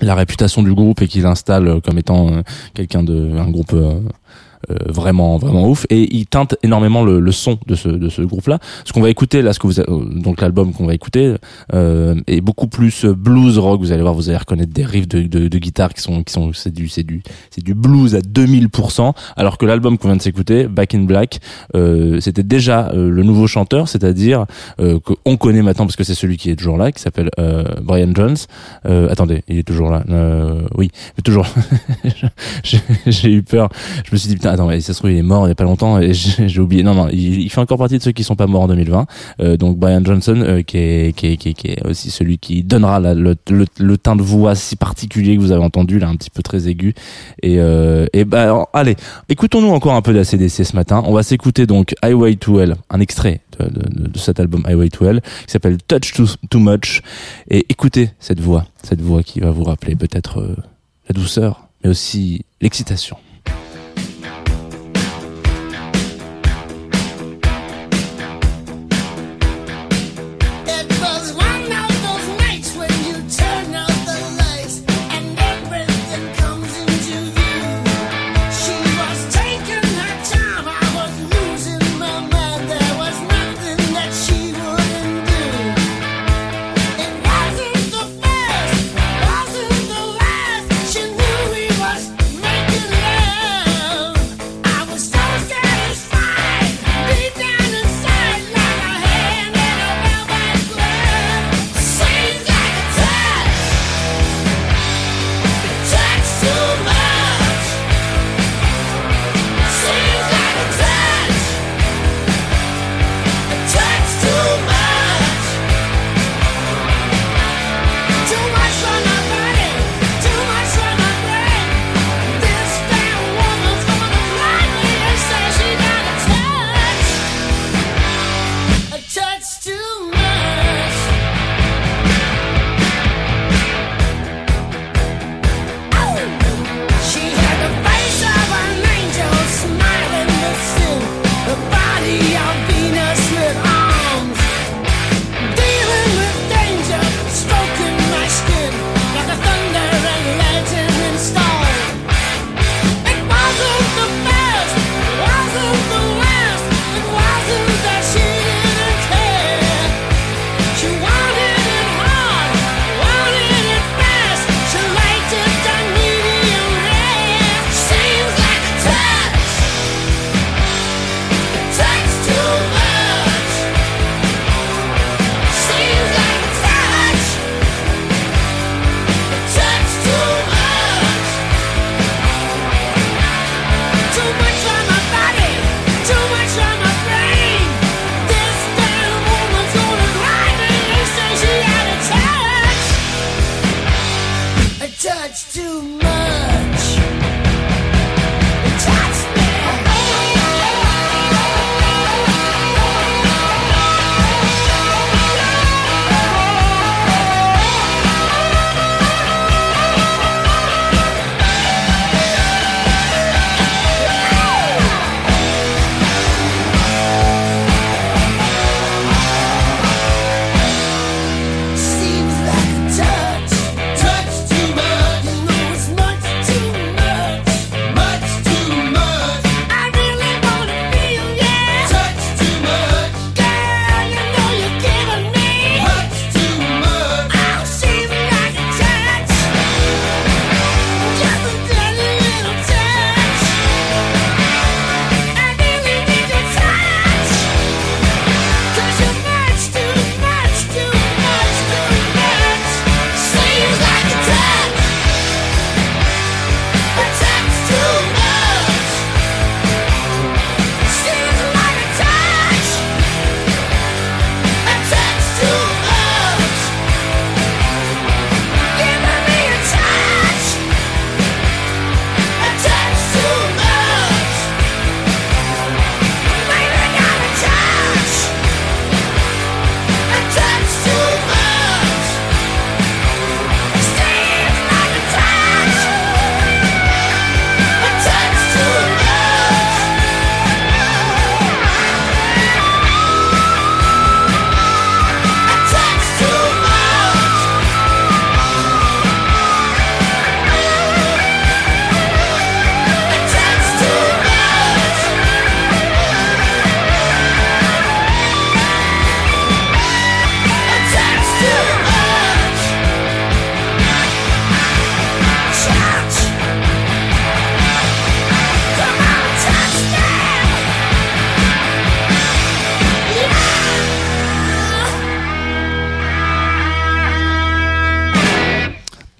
la 0.00 0.14
réputation 0.14 0.62
du 0.62 0.74
groupe 0.74 1.00
et 1.02 1.08
qui 1.08 1.20
l'installe 1.20 1.80
comme 1.82 1.98
étant 1.98 2.28
euh, 2.28 2.42
quelqu'un 2.74 3.02
de 3.02 3.38
un 3.38 3.48
groupe 3.48 3.72
euh, 3.72 4.00
vraiment 5.06 5.38
vraiment 5.38 5.68
ouf. 5.68 5.86
Et 5.90 6.14
il 6.16 6.26
teinte 6.26 6.56
énormément 6.62 7.04
le, 7.04 7.20
le 7.20 7.32
son 7.32 7.58
de 7.66 7.74
ce 7.74 7.88
de 7.88 8.08
ce 8.08 8.22
groupe 8.22 8.48
là 8.48 8.58
ce 8.84 8.92
qu'on 8.92 9.00
va 9.00 9.10
écouter 9.10 9.42
là 9.42 9.52
ce 9.52 9.58
que 9.58 9.66
vous 9.66 9.80
euh, 9.80 10.04
donc 10.10 10.40
l'album 10.40 10.72
qu'on 10.72 10.86
va 10.86 10.94
écouter 10.94 11.34
euh, 11.74 12.14
est 12.26 12.40
beaucoup 12.40 12.66
plus 12.66 13.04
blues 13.06 13.58
rock. 13.58 13.80
Vous 13.80 13.92
allez 13.92 14.02
voir 14.02 14.14
vous 14.14 14.28
allez 14.28 14.38
reconnaître 14.38 14.72
des 14.72 14.84
riffs 14.84 15.08
de, 15.08 15.22
de, 15.22 15.48
de 15.48 15.58
guitare 15.58 15.94
qui 15.94 16.02
sont 16.02 16.22
qui 16.22 16.32
sont 16.32 16.52
c'est 16.52 16.72
du 16.72 16.88
c'est 16.88 17.04
du 17.04 17.22
c'est 17.50 17.64
du 17.64 17.74
blues 17.74 18.14
à 18.14 18.20
2000% 18.20 19.12
alors 19.36 19.58
que 19.58 19.66
l'album 19.66 19.98
qu'on 19.98 20.08
vient 20.08 20.16
de 20.16 20.22
s'écouter 20.22 20.66
Back 20.68 20.94
in 20.94 21.04
Black 21.04 21.40
euh, 21.74 22.20
c'était 22.20 22.42
déjà 22.42 22.88
euh, 22.88 23.10
le 23.10 23.22
nouveau 23.22 23.46
chanteur. 23.46 23.88
C'est-à-dire 23.88 24.46
euh, 24.80 24.98
qu'on 25.00 25.36
connaît 25.36 25.62
maintenant 25.62 25.86
parce 25.86 25.96
que 25.96 26.04
c'est 26.04 26.14
celui 26.14 26.36
qui 26.36 26.50
est 26.50 26.56
toujours 26.56 26.76
là 26.76 26.92
qui 26.92 27.00
s'appelle 27.00 27.30
euh, 27.38 27.64
Brian 27.82 28.12
Jones. 28.14 28.36
Euh, 28.86 29.08
attendez 29.10 29.42
il 29.48 29.58
est 29.58 29.62
toujours 29.62 29.90
là. 29.90 30.02
Euh, 30.08 30.62
oui 30.74 30.90
mais 31.16 31.22
toujours 31.22 31.46
j'ai 33.06 33.32
eu 33.32 33.42
peur. 33.42 33.68
Je 34.04 34.12
me 34.12 34.16
suis 34.16 34.28
dit 34.28 34.34
putain 34.34 34.50
attends 34.50 34.66
mais 34.66 34.80
ça 34.80 34.94
il 35.04 35.16
est 35.16 35.22
mort 35.22 35.46
il 35.46 35.48
y 35.48 35.52
a 35.52 35.54
pas 35.54 35.64
longtemps 35.64 36.00
et 36.00 36.12
j'ai 36.14 36.60
oublié. 36.60 36.82
Non 36.82 36.94
non 36.94 37.08
il, 37.12 37.48
fait 37.50 37.60
encore 37.60 37.78
partie 37.78 37.98
de 37.98 38.02
ceux 38.02 38.12
qui 38.12 38.24
sont 38.24 38.36
pas 38.36 38.46
morts 38.46 38.62
en 38.62 38.68
2020 38.68 39.06
euh, 39.40 39.56
donc 39.56 39.78
Brian 39.78 40.04
Johnson 40.04 40.36
euh, 40.38 40.62
qui, 40.62 40.78
est, 40.78 41.16
qui, 41.16 41.26
est, 41.28 41.36
qui, 41.36 41.50
est, 41.50 41.54
qui 41.54 41.68
est 41.68 41.86
aussi 41.86 42.10
celui 42.10 42.38
qui 42.38 42.62
donnera 42.62 43.00
le, 43.00 43.36
le, 43.50 43.66
le 43.78 43.98
teint 43.98 44.16
de 44.16 44.22
voix 44.22 44.54
si 44.54 44.76
particulier 44.76 45.36
que 45.36 45.40
vous 45.40 45.52
avez 45.52 45.62
entendu 45.62 45.98
là 45.98 46.08
un 46.08 46.16
petit 46.16 46.30
peu 46.30 46.42
très 46.42 46.68
aigu. 46.68 46.94
Et, 47.42 47.58
euh, 47.58 48.06
et 48.12 48.24
bah 48.24 48.66
allez 48.72 48.96
écoutons-nous 49.28 49.70
encore 49.70 49.94
un 49.94 50.02
peu 50.02 50.12
d'ACDC 50.12 50.64
ce 50.64 50.76
matin. 50.76 51.02
On 51.06 51.12
va 51.12 51.22
s'écouter 51.22 51.66
donc 51.66 51.94
Highway 52.02 52.36
to 52.36 52.60
Hell 52.60 52.76
un 52.90 53.00
extrait 53.00 53.40
de, 53.58 53.66
de, 53.68 54.08
de 54.08 54.18
cet 54.18 54.40
album 54.40 54.62
Highway 54.66 54.88
to 54.88 55.04
Hell 55.06 55.20
qui 55.46 55.52
s'appelle 55.52 55.78
Touch 55.82 56.12
Too, 56.12 56.26
Too 56.50 56.58
Much. 56.58 57.02
Et 57.50 57.66
écoutez 57.68 58.10
cette 58.18 58.40
voix 58.40 58.64
cette 58.82 59.00
voix 59.00 59.22
qui 59.22 59.40
va 59.40 59.50
vous 59.50 59.64
rappeler 59.64 59.96
peut-être 59.96 60.40
euh, 60.40 60.56
la 61.08 61.12
douceur 61.12 61.68
mais 61.82 61.90
aussi 61.90 62.44
l'excitation 62.60 63.16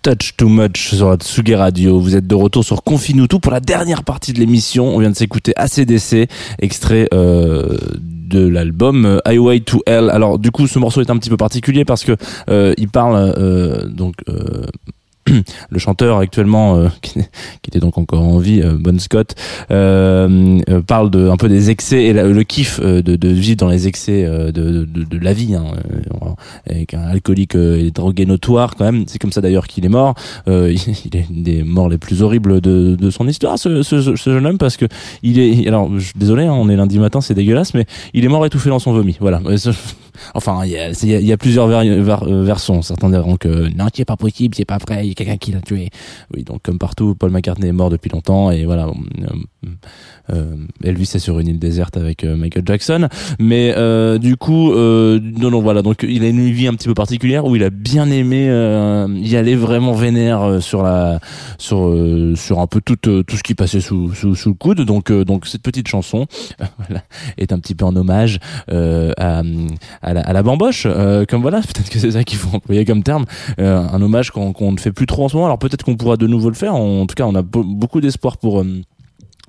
Touch 0.07 0.37
Too 0.37 0.49
Much 0.49 0.95
sur 0.95 1.11
la 1.11 1.59
Radio. 1.59 1.99
Vous 1.99 2.15
êtes 2.15 2.29
de 2.29 2.37
retour 2.37 2.65
sur 2.65 2.85
Confinutu 2.85 3.41
pour 3.41 3.51
la 3.51 3.59
dernière 3.59 4.05
partie 4.05 4.33
de 4.33 4.39
l'émission. 4.39 4.95
On 4.95 5.01
vient 5.01 5.11
de 5.11 5.17
s'écouter 5.17 5.53
ACDC, 5.57 6.29
extrait 6.61 7.09
euh, 7.13 7.77
de 7.99 8.47
l'album 8.47 9.05
euh, 9.05 9.19
Highway 9.25 9.59
to 9.59 9.83
Hell. 9.85 10.11
Alors 10.11 10.39
du 10.39 10.53
coup, 10.53 10.69
ce 10.69 10.79
morceau 10.79 11.01
est 11.01 11.11
un 11.11 11.17
petit 11.17 11.29
peu 11.29 11.37
particulier 11.37 11.85
parce 11.85 12.05
que 12.05 12.13
euh, 12.49 12.73
il 12.79 12.89
parle 12.89 13.35
euh, 13.37 13.89
donc 13.89 14.15
euh, 14.29 14.67
le 15.71 15.79
chanteur 15.79 16.19
actuellement 16.19 16.77
euh, 16.77 16.89
qui, 17.03 17.15
qui 17.15 17.69
était 17.69 17.81
donc 17.81 17.99
encore 17.99 18.23
en 18.23 18.39
vie, 18.39 18.63
euh, 18.63 18.77
Bon 18.79 18.99
Scott, 18.99 19.35
euh, 19.71 20.61
euh, 20.69 20.81
parle 20.83 21.11
de 21.11 21.29
un 21.29 21.37
peu 21.37 21.49
des 21.49 21.71
excès 21.71 22.05
et 22.05 22.13
le 22.13 22.43
kiff 22.43 22.81
euh, 22.83 23.03
de, 23.03 23.17
de 23.17 23.29
vivre 23.29 23.57
dans 23.57 23.69
les 23.69 23.89
excès 23.89 24.25
euh, 24.25 24.53
de, 24.53 24.85
de, 24.85 25.05
de 25.05 25.19
la 25.19 25.33
vie, 25.33 25.55
hein, 25.55 25.65
avec 26.69 26.95
un 26.95 27.03
alcoolique 27.03 27.55
et 27.55 27.91
drogué 27.91 28.27
notoire 28.27 28.77
quand 28.77 28.85
même. 28.85 29.05
C'est 29.07 29.19
comme 29.19 29.33
ça 29.33 29.41
d'ailleurs 29.41 29.67
qu'il 29.67 29.85
est 29.85 29.91
mort. 29.91 30.15
Il, 30.47 31.17
est 31.17 31.27
une 31.31 31.43
des 31.43 31.63
morts 31.63 31.89
les 31.89 31.99
plus 31.99 32.23
horribles 32.23 32.61
de, 32.61 33.11
son 33.11 33.29
histoire, 33.29 33.59
ce, 33.59 33.83
ce, 33.83 34.01
ce 34.01 34.31
jeune 34.31 34.47
homme, 34.47 34.59
parce 34.59 34.77
que 34.77 34.87
il 35.23 35.39
est. 35.39 35.67
Alors, 35.67 35.91
désolé, 36.17 36.45
hein, 36.45 36.53
on 36.53 36.69
est 36.69 36.77
lundi 36.77 36.99
matin, 36.99 37.21
c'est 37.21 37.35
dégueulasse, 37.35 37.75
mais 37.75 37.87
il 38.15 38.25
est 38.25 38.29
mort 38.29 38.45
étouffé 38.47 38.69
dans 38.69 38.79
son 38.79 38.93
vomi. 38.93 39.17
Voilà. 39.21 39.41
Enfin, 40.35 40.63
il 40.65 40.71
y 40.71 41.33
a, 41.33 41.37
plusieurs 41.37 41.69
euh, 41.69 42.43
versions. 42.43 42.83
Certains 42.83 43.11
diront 43.11 43.37
que 43.37 43.69
non, 43.75 43.87
c'est 43.95 44.05
pas 44.05 44.17
possible, 44.17 44.55
c'est 44.55 44.65
pas 44.65 44.79
vrai, 44.79 45.05
il 45.05 45.09
y 45.09 45.11
a 45.13 45.15
quelqu'un 45.15 45.37
qui 45.37 45.53
l'a 45.53 45.61
tué. 45.61 45.91
Oui, 46.35 46.45
donc 46.45 46.63
comme 46.63 46.79
partout, 46.79 47.15
Paul 47.15 47.31
McCartney 47.31 47.69
est 47.69 47.73
mort 47.73 47.91
depuis 47.91 48.11
longtemps 48.11 48.51
et 48.51 48.65
voilà. 48.65 48.87
euh, 48.87 49.69
euh, 50.33 50.55
Elvis 50.83 51.11
est 51.15 51.19
sur 51.19 51.39
une 51.39 51.49
île 51.49 51.59
déserte 51.59 51.97
avec 51.97 52.25
Michael 52.25 52.65
Jackson, 52.67 53.09
mais 53.39 53.75
du 54.19 54.37
coup, 54.37 54.73
non, 54.75 55.51
non, 55.51 55.61
voilà. 55.61 55.83
Donc 55.83 56.05
il 56.07 56.25
a 56.25 56.29
une 56.29 56.51
vie 56.51 56.67
un 56.67 56.75
petit 56.75 56.89
peu 56.89 56.95
particulière 56.95 57.45
où 57.45 57.57
il 57.57 57.63
a 57.63 57.71
bien 57.71 58.11
aimé 58.11 58.47
y 59.23 59.37
aller 59.37 59.55
vraiment 59.55 59.93
vénère 59.93 60.63
sur 60.63 60.83
la, 60.83 61.21
sur 61.59 61.95
sur 62.35 62.61
un 62.61 62.67
peu 62.67 62.81
tout 62.81 62.97
tout 62.97 63.37
ce 63.37 63.43
qui 63.43 63.55
passait 63.55 63.81
sous 63.81 64.15
sous, 64.15 64.49
le 64.49 64.55
coude. 64.55 64.81
Donc 64.83 65.13
donc 65.13 65.47
cette 65.47 65.63
petite 65.63 65.89
chanson 65.89 66.27
est 67.39 67.53
un 67.53 67.59
petit 67.59 67.75
peu 67.75 67.85
en 67.85 67.95
hommage 67.95 68.39
à 68.69 69.43
à 70.07 70.33
la, 70.33 70.43
bamboche, 70.43 70.85
euh, 70.87 71.25
comme 71.29 71.43
voilà, 71.43 71.61
peut-être 71.63 71.91
que 71.91 71.99
c'est 71.99 72.13
ça 72.13 72.23
qu'il 72.25 72.39
faut 72.39 72.55
employer 72.57 72.85
comme 72.85 73.03
terme, 73.03 73.25
euh, 73.59 73.79
un 73.79 74.01
hommage 74.01 74.31
qu'on 74.31 74.73
ne 74.73 74.79
fait 74.79 74.93
plus 74.93 75.07
trop 75.07 75.25
en 75.25 75.29
ce 75.29 75.35
moment. 75.37 75.47
Alors 75.47 75.59
peut-être 75.59 75.85
qu'on 75.85 75.97
pourra 75.97 76.17
de 76.17 76.27
nouveau 76.27 76.49
le 76.49 76.55
faire. 76.55 76.75
En 76.75 77.07
tout 77.07 77.15
cas, 77.15 77.25
on 77.25 77.35
a 77.35 77.43
be- 77.43 77.65
beaucoup 77.65 78.01
d'espoir 78.01 78.37
pour 78.39 78.61
euh, 78.61 78.83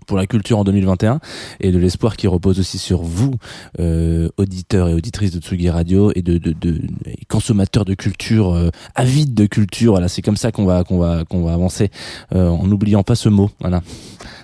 pour 0.08 0.18
la 0.18 0.26
culture 0.26 0.58
en 0.58 0.64
2021 0.64 1.20
et 1.60 1.72
de 1.72 1.78
l'espoir 1.78 2.18
qui 2.18 2.28
repose 2.28 2.60
aussi 2.60 2.78
sur 2.78 3.04
vous, 3.04 3.36
euh, 3.80 4.30
auditeurs 4.38 4.90
et 4.90 4.94
auditrices 4.94 5.32
de 5.32 5.40
Tsugi 5.40 5.70
Radio 5.70 6.12
et 6.16 6.22
de, 6.22 6.38
de, 6.38 6.54
de 6.54 6.82
consommateurs 7.28 7.86
de 7.86 7.94
culture, 7.94 8.54
euh, 8.54 8.70
avides 8.96 9.36
de 9.36 9.46
culture. 9.46 9.92
Voilà, 9.92 10.08
c'est 10.08 10.22
comme 10.22 10.38
ça 10.38 10.52
qu'on 10.52 10.66
va 10.66 10.84
qu'on 10.84 10.98
va 10.98 11.26
qu'on 11.26 11.44
va 11.44 11.54
avancer 11.54 11.92
euh, 12.34 12.50
en 12.50 12.66
n'oubliant 12.66 13.04
pas 13.04 13.16
ce 13.16 13.30
mot. 13.30 13.52
Voilà, 13.60 13.82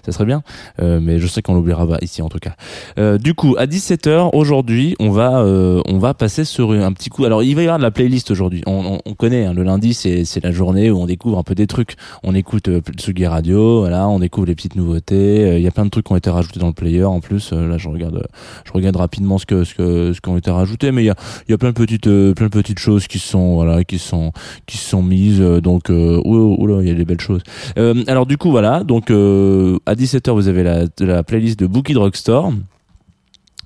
ça 0.05 0.11
serait 0.11 0.25
bien, 0.25 0.43
euh, 0.81 0.99
mais 1.01 1.19
je 1.19 1.27
sais 1.27 1.41
qu'on 1.41 1.53
l'oubliera 1.53 1.87
pas 1.87 1.97
ici 2.01 2.21
en 2.21 2.29
tout 2.29 2.39
cas. 2.39 2.55
Euh, 2.99 3.17
du 3.17 3.33
coup, 3.33 3.55
à 3.57 3.65
17h 3.65 4.31
aujourd'hui, 4.33 4.95
on 4.99 5.11
va 5.11 5.39
euh, 5.39 5.81
on 5.85 5.97
va 5.97 6.13
passer 6.13 6.43
sur 6.43 6.71
un 6.71 6.91
petit 6.91 7.09
coup. 7.09 7.23
Alors, 7.23 7.41
il 7.41 7.55
va 7.55 7.61
y 7.61 7.65
avoir 7.65 7.77
de 7.77 7.83
la 7.83 7.91
playlist 7.91 8.29
aujourd'hui. 8.29 8.63
On, 8.65 8.95
on, 8.95 8.99
on 9.05 9.13
connaît 9.13 9.45
hein, 9.45 9.53
le 9.53 9.63
lundi, 9.63 9.93
c'est 9.93 10.25
c'est 10.25 10.43
la 10.43 10.51
journée 10.51 10.91
où 10.91 10.99
on 10.99 11.05
découvre 11.05 11.37
un 11.37 11.43
peu 11.43 11.55
des 11.55 11.67
trucs. 11.67 11.95
On 12.23 12.35
écoute 12.35 12.69
Tsugi 12.97 13.25
Radio, 13.25 13.79
voilà, 13.79 14.07
on 14.09 14.19
découvre 14.19 14.47
les 14.47 14.55
petites 14.55 14.75
nouveautés. 14.75 15.52
Euh, 15.53 15.59
Il 15.59 15.63
y 15.63 15.67
a 15.67 15.71
plein 15.71 15.85
de 15.85 15.89
trucs 15.89 16.05
qui 16.05 16.11
ont 16.11 16.17
été 16.17 16.29
rajoutés 16.29 16.59
dans 16.59 16.67
le 16.67 16.73
player. 16.73 17.03
En 17.03 17.19
plus, 17.21 17.51
euh, 17.53 17.67
là, 17.67 17.77
je 17.77 17.87
regarde 17.89 18.17
euh, 18.17 18.23
je 18.65 18.71
regarde 18.73 18.95
rapidement 18.95 19.37
ce 19.37 19.45
que 19.45 19.63
ce 19.63 19.73
que 19.75 20.13
ce 20.13 20.21
qui 20.21 20.29
ont 20.29 20.37
été 20.37 20.51
rajoutés, 20.51 20.91
mais 20.91 21.03
il 21.03 21.07
y 21.07 21.09
a 21.09 21.15
y 21.49 21.53
a 21.53 21.57
plein 21.57 21.69
de 21.69 21.75
petites 21.75 22.07
euh, 22.07 22.33
plein 22.33 22.47
de 22.47 22.51
petites 22.51 22.79
choses 22.79 23.07
qui 23.07 23.19
sont 23.19 23.55
voilà 23.55 23.83
qui 23.83 23.99
sont 23.99 24.31
qui 24.65 24.77
sont 24.77 25.03
mises. 25.03 25.41
euh, 25.41 25.61
donc, 25.61 25.89
euh, 25.89 26.21
oh, 26.25 26.57
oh 26.59 26.81
il 26.81 26.87
y 26.87 26.91
a 26.91 26.93
des 26.93 27.05
belles 27.05 27.21
choses. 27.21 27.41
Euh, 27.77 28.03
alors 28.07 28.25
du 28.25 28.37
coup 28.37 28.51
voilà, 28.51 28.83
donc 28.83 29.11
euh, 29.11 29.77
à 29.85 29.95
17h 29.95 30.31
vous 30.33 30.47
avez 30.47 30.63
la 30.99 31.23
playlist 31.23 31.59
de 31.59 31.67
Bookie 31.67 31.93
Drugstore 31.93 32.53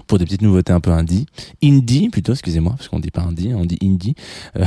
pour 0.07 0.17
des 0.17 0.25
petites 0.25 0.41
nouveautés 0.41 0.73
un 0.73 0.79
peu 0.79 0.91
indie, 0.91 1.25
indie 1.63 2.09
plutôt, 2.09 2.33
excusez-moi, 2.33 2.73
parce 2.77 2.87
qu'on 2.87 2.99
dit 2.99 3.11
pas 3.11 3.21
indie, 3.21 3.53
on 3.53 3.65
dit 3.65 3.77
indie. 3.83 4.15
Euh, 4.57 4.63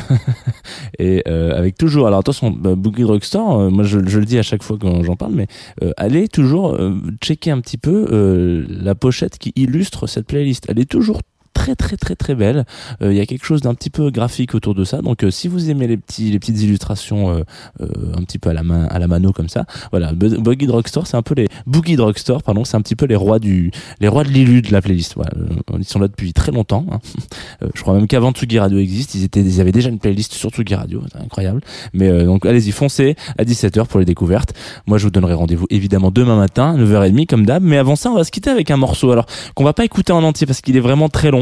et 0.99 1.23
euh, 1.27 1.57
avec 1.57 1.77
toujours, 1.77 2.07
alors 2.07 2.21
attention, 2.21 2.51
bah, 2.51 2.75
Boogie 2.75 3.03
Drugstore, 3.03 3.59
euh, 3.59 3.71
moi 3.71 3.85
je, 3.85 3.99
je 4.07 4.19
le 4.19 4.27
dis 4.27 4.39
à 4.39 4.43
chaque 4.43 4.63
fois 4.63 4.77
quand 4.81 5.03
j'en 5.03 5.17
parle, 5.17 5.35
mais 5.35 5.47
euh, 5.83 5.93
allez 5.97 6.29
toujours 6.29 6.75
euh, 6.75 6.97
checker 7.23 7.51
un 7.51 7.61
petit 7.61 7.79
peu 7.79 8.07
euh, 8.11 8.67
la 8.69 8.95
pochette 8.95 9.39
qui 9.39 9.53
illustre 9.57 10.07
cette 10.07 10.27
playlist. 10.27 10.67
Elle 10.69 10.79
est 10.79 10.91
toujours 10.91 11.21
très 11.53 11.75
très 11.75 11.97
très 11.97 12.17
très 12.17 12.35
belle. 12.35 12.65
Euh, 13.03 13.13
Il 13.13 13.17
y 13.19 13.21
a 13.21 13.27
quelque 13.27 13.45
chose 13.45 13.61
d'un 13.61 13.75
petit 13.75 13.91
peu 13.91 14.11
graphique 14.11 14.55
autour 14.55 14.75
de 14.75 14.85
ça. 14.85 15.03
Donc 15.03 15.25
euh, 15.25 15.31
si 15.31 15.49
vous 15.49 15.71
aimez 15.71 15.87
les 15.87 15.97
petits 15.97 16.31
les 16.31 16.39
petites 16.39 16.61
illustrations 16.63 17.31
euh, 17.31 17.43
euh, 17.81 17.87
un 18.17 18.23
petit 18.23 18.39
peu 18.39 18.51
à 18.51 18.55
la 18.55 18.63
main 18.63 18.85
à 18.87 18.99
la 18.99 19.09
mano 19.09 19.33
comme 19.33 19.49
ça, 19.49 19.65
voilà, 19.91 20.13
Boogie 20.13 20.67
Drugstore, 20.67 21.07
c'est 21.07 21.17
un 21.17 21.23
peu 21.23 21.35
les 21.35 21.49
Boogie 21.67 21.97
Drugstore, 21.97 22.43
pardon, 22.43 22.65
c'est 22.65 22.77
un 22.77 22.81
petit 22.83 22.97
peu 22.97 23.07
les 23.07 23.17
rois 23.17 23.39
du 23.39 23.71
les 24.01 24.09
rois 24.09 24.25
de 24.25 24.29
l'illu 24.31 24.63
de 24.63 24.73
la 24.73 24.81
playlist. 24.81 25.15
Voilà, 25.17 25.31
Euh, 25.37 25.77
ils 25.79 25.85
sont 25.85 25.99
là 25.99 26.09
depuis 26.09 26.33
très 26.33 26.53
longtemps. 26.53 26.87
hein. 26.91 26.99
Je 27.75 27.83
crois 27.83 27.95
même 27.95 28.07
qu'avant 28.07 28.33
Tsugi 28.33 28.59
Radio 28.59 28.79
existe, 28.79 29.15
ils 29.15 29.25
étaient 29.25 29.41
ils 29.41 29.61
avaient 29.61 29.73
déjà 29.73 29.89
une 29.91 29.99
playlist 29.99 30.33
sur 30.33 30.51
Tsugi 30.51 30.75
Radio, 30.75 31.03
c'est 31.13 31.21
incroyable. 31.21 31.61
Mais 31.93 32.25
donc 32.25 32.47
allez-y, 32.47 32.73
foncez 32.73 33.17
à 33.39 33.45
17h 33.45 33.87
pour 33.87 33.99
les 34.01 34.07
découvertes. 34.07 34.55
Moi 34.87 34.99
je 34.99 35.05
vous 35.05 35.11
donnerai 35.11 35.35
rendez-vous 35.35 35.67
évidemment 35.71 36.11
demain 36.11 36.37
matin, 36.37 36.77
9h30 36.79 37.27
comme 37.27 37.45
d'hab, 37.47 37.63
mais 37.63 37.77
avant 37.79 37.97
ça, 37.97 38.11
on 38.11 38.15
va 38.15 38.25
se 38.25 38.31
quitter 38.31 38.51
avec 38.51 38.71
un 38.71 38.77
morceau 38.77 39.11
alors 39.13 39.27
qu'on 39.55 39.65
va 39.65 39.73
pas 39.73 39.85
écouter 39.85 40.13
en 40.13 40.23
entier 40.23 40.47
parce 40.47 40.61
qu'il 40.61 40.77
est 40.77 40.81
vraiment 40.81 41.09
très 41.09 41.31
long. 41.31 41.40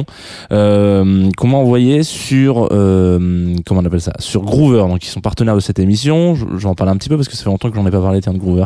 Euh, 0.53 1.29
qu'on 1.37 1.49
m'a 1.49 1.59
envoyé 1.59 2.03
sur 2.03 2.69
euh, 2.73 3.55
comment 3.67 3.81
on 3.81 3.85
appelle 3.85 4.01
ça 4.01 4.13
sur 4.19 4.43
Groover 4.43 4.85
donc 4.89 5.05
ils 5.05 5.09
sont 5.11 5.21
partenaires 5.21 5.55
de 5.55 5.61
cette 5.61 5.79
émission. 5.79 6.35
Je- 6.35 6.45
j'en 6.57 6.75
parle 6.75 6.91
un 6.91 6.97
petit 6.97 7.09
peu 7.09 7.17
parce 7.17 7.29
que 7.29 7.35
ça 7.37 7.45
fait 7.45 7.51
longtemps 7.51 7.71
que 7.71 7.77
j'en 7.77 7.87
ai 7.87 7.91
pas 7.91 8.01
parlé 8.01 8.21
tiens 8.21 8.33
de 8.33 8.39
Groover. 8.39 8.65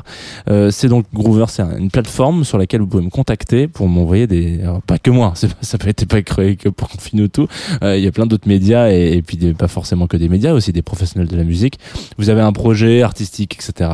Euh, 0.49 0.71
c'est 0.71 0.89
donc 0.89 1.07
Groover 1.15 1.47
c'est 1.49 1.63
un- 1.63 1.77
une 1.79 1.91
plateforme 1.91 2.45
sur 2.45 2.59
laquelle 2.59 2.81
vous 2.81 2.87
pouvez 2.87 3.05
me 3.05 3.11
contacter 3.11 3.69
pour 3.69 3.89
m'envoyer 3.89 4.27
des 4.27 4.61
pas 4.87 4.99
que 4.99 5.11
moi 5.11 5.33
ça 5.61 5.79
peut 5.79 5.89
être 5.89 6.07
pas 6.07 6.23
créé 6.23 6.57
que 6.57 6.69
pour 6.69 6.89
Confine 6.89 7.29
tout. 7.29 7.47
Euh, 7.83 7.97
il 7.97 8.05
y 8.05 8.07
a 8.07 8.13
plein 8.13 8.27
d'autres 8.27 8.49
médias 8.49 8.91
et, 8.91 9.23
puis 9.23 9.37
pas 9.55 9.69
forcément 9.69 10.07
que 10.07 10.17
des 10.17 10.29
médias 10.29 10.53
aussi 10.53 10.73
des 10.73 10.83
professionnels 10.83 11.29
de 11.29 11.37
la 11.37 11.45
musique. 11.45 11.79
Vous 12.19 12.29
avez 12.31 12.41
un 12.41 12.53
projet 12.53 13.03
artistique 13.03 13.55
etc 13.55 13.91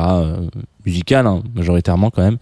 euh, 0.79 0.89
musical 0.89 1.27
hein, 1.27 1.43
majoritairement 1.55 2.09
quand 2.09 2.21
même 2.21 2.37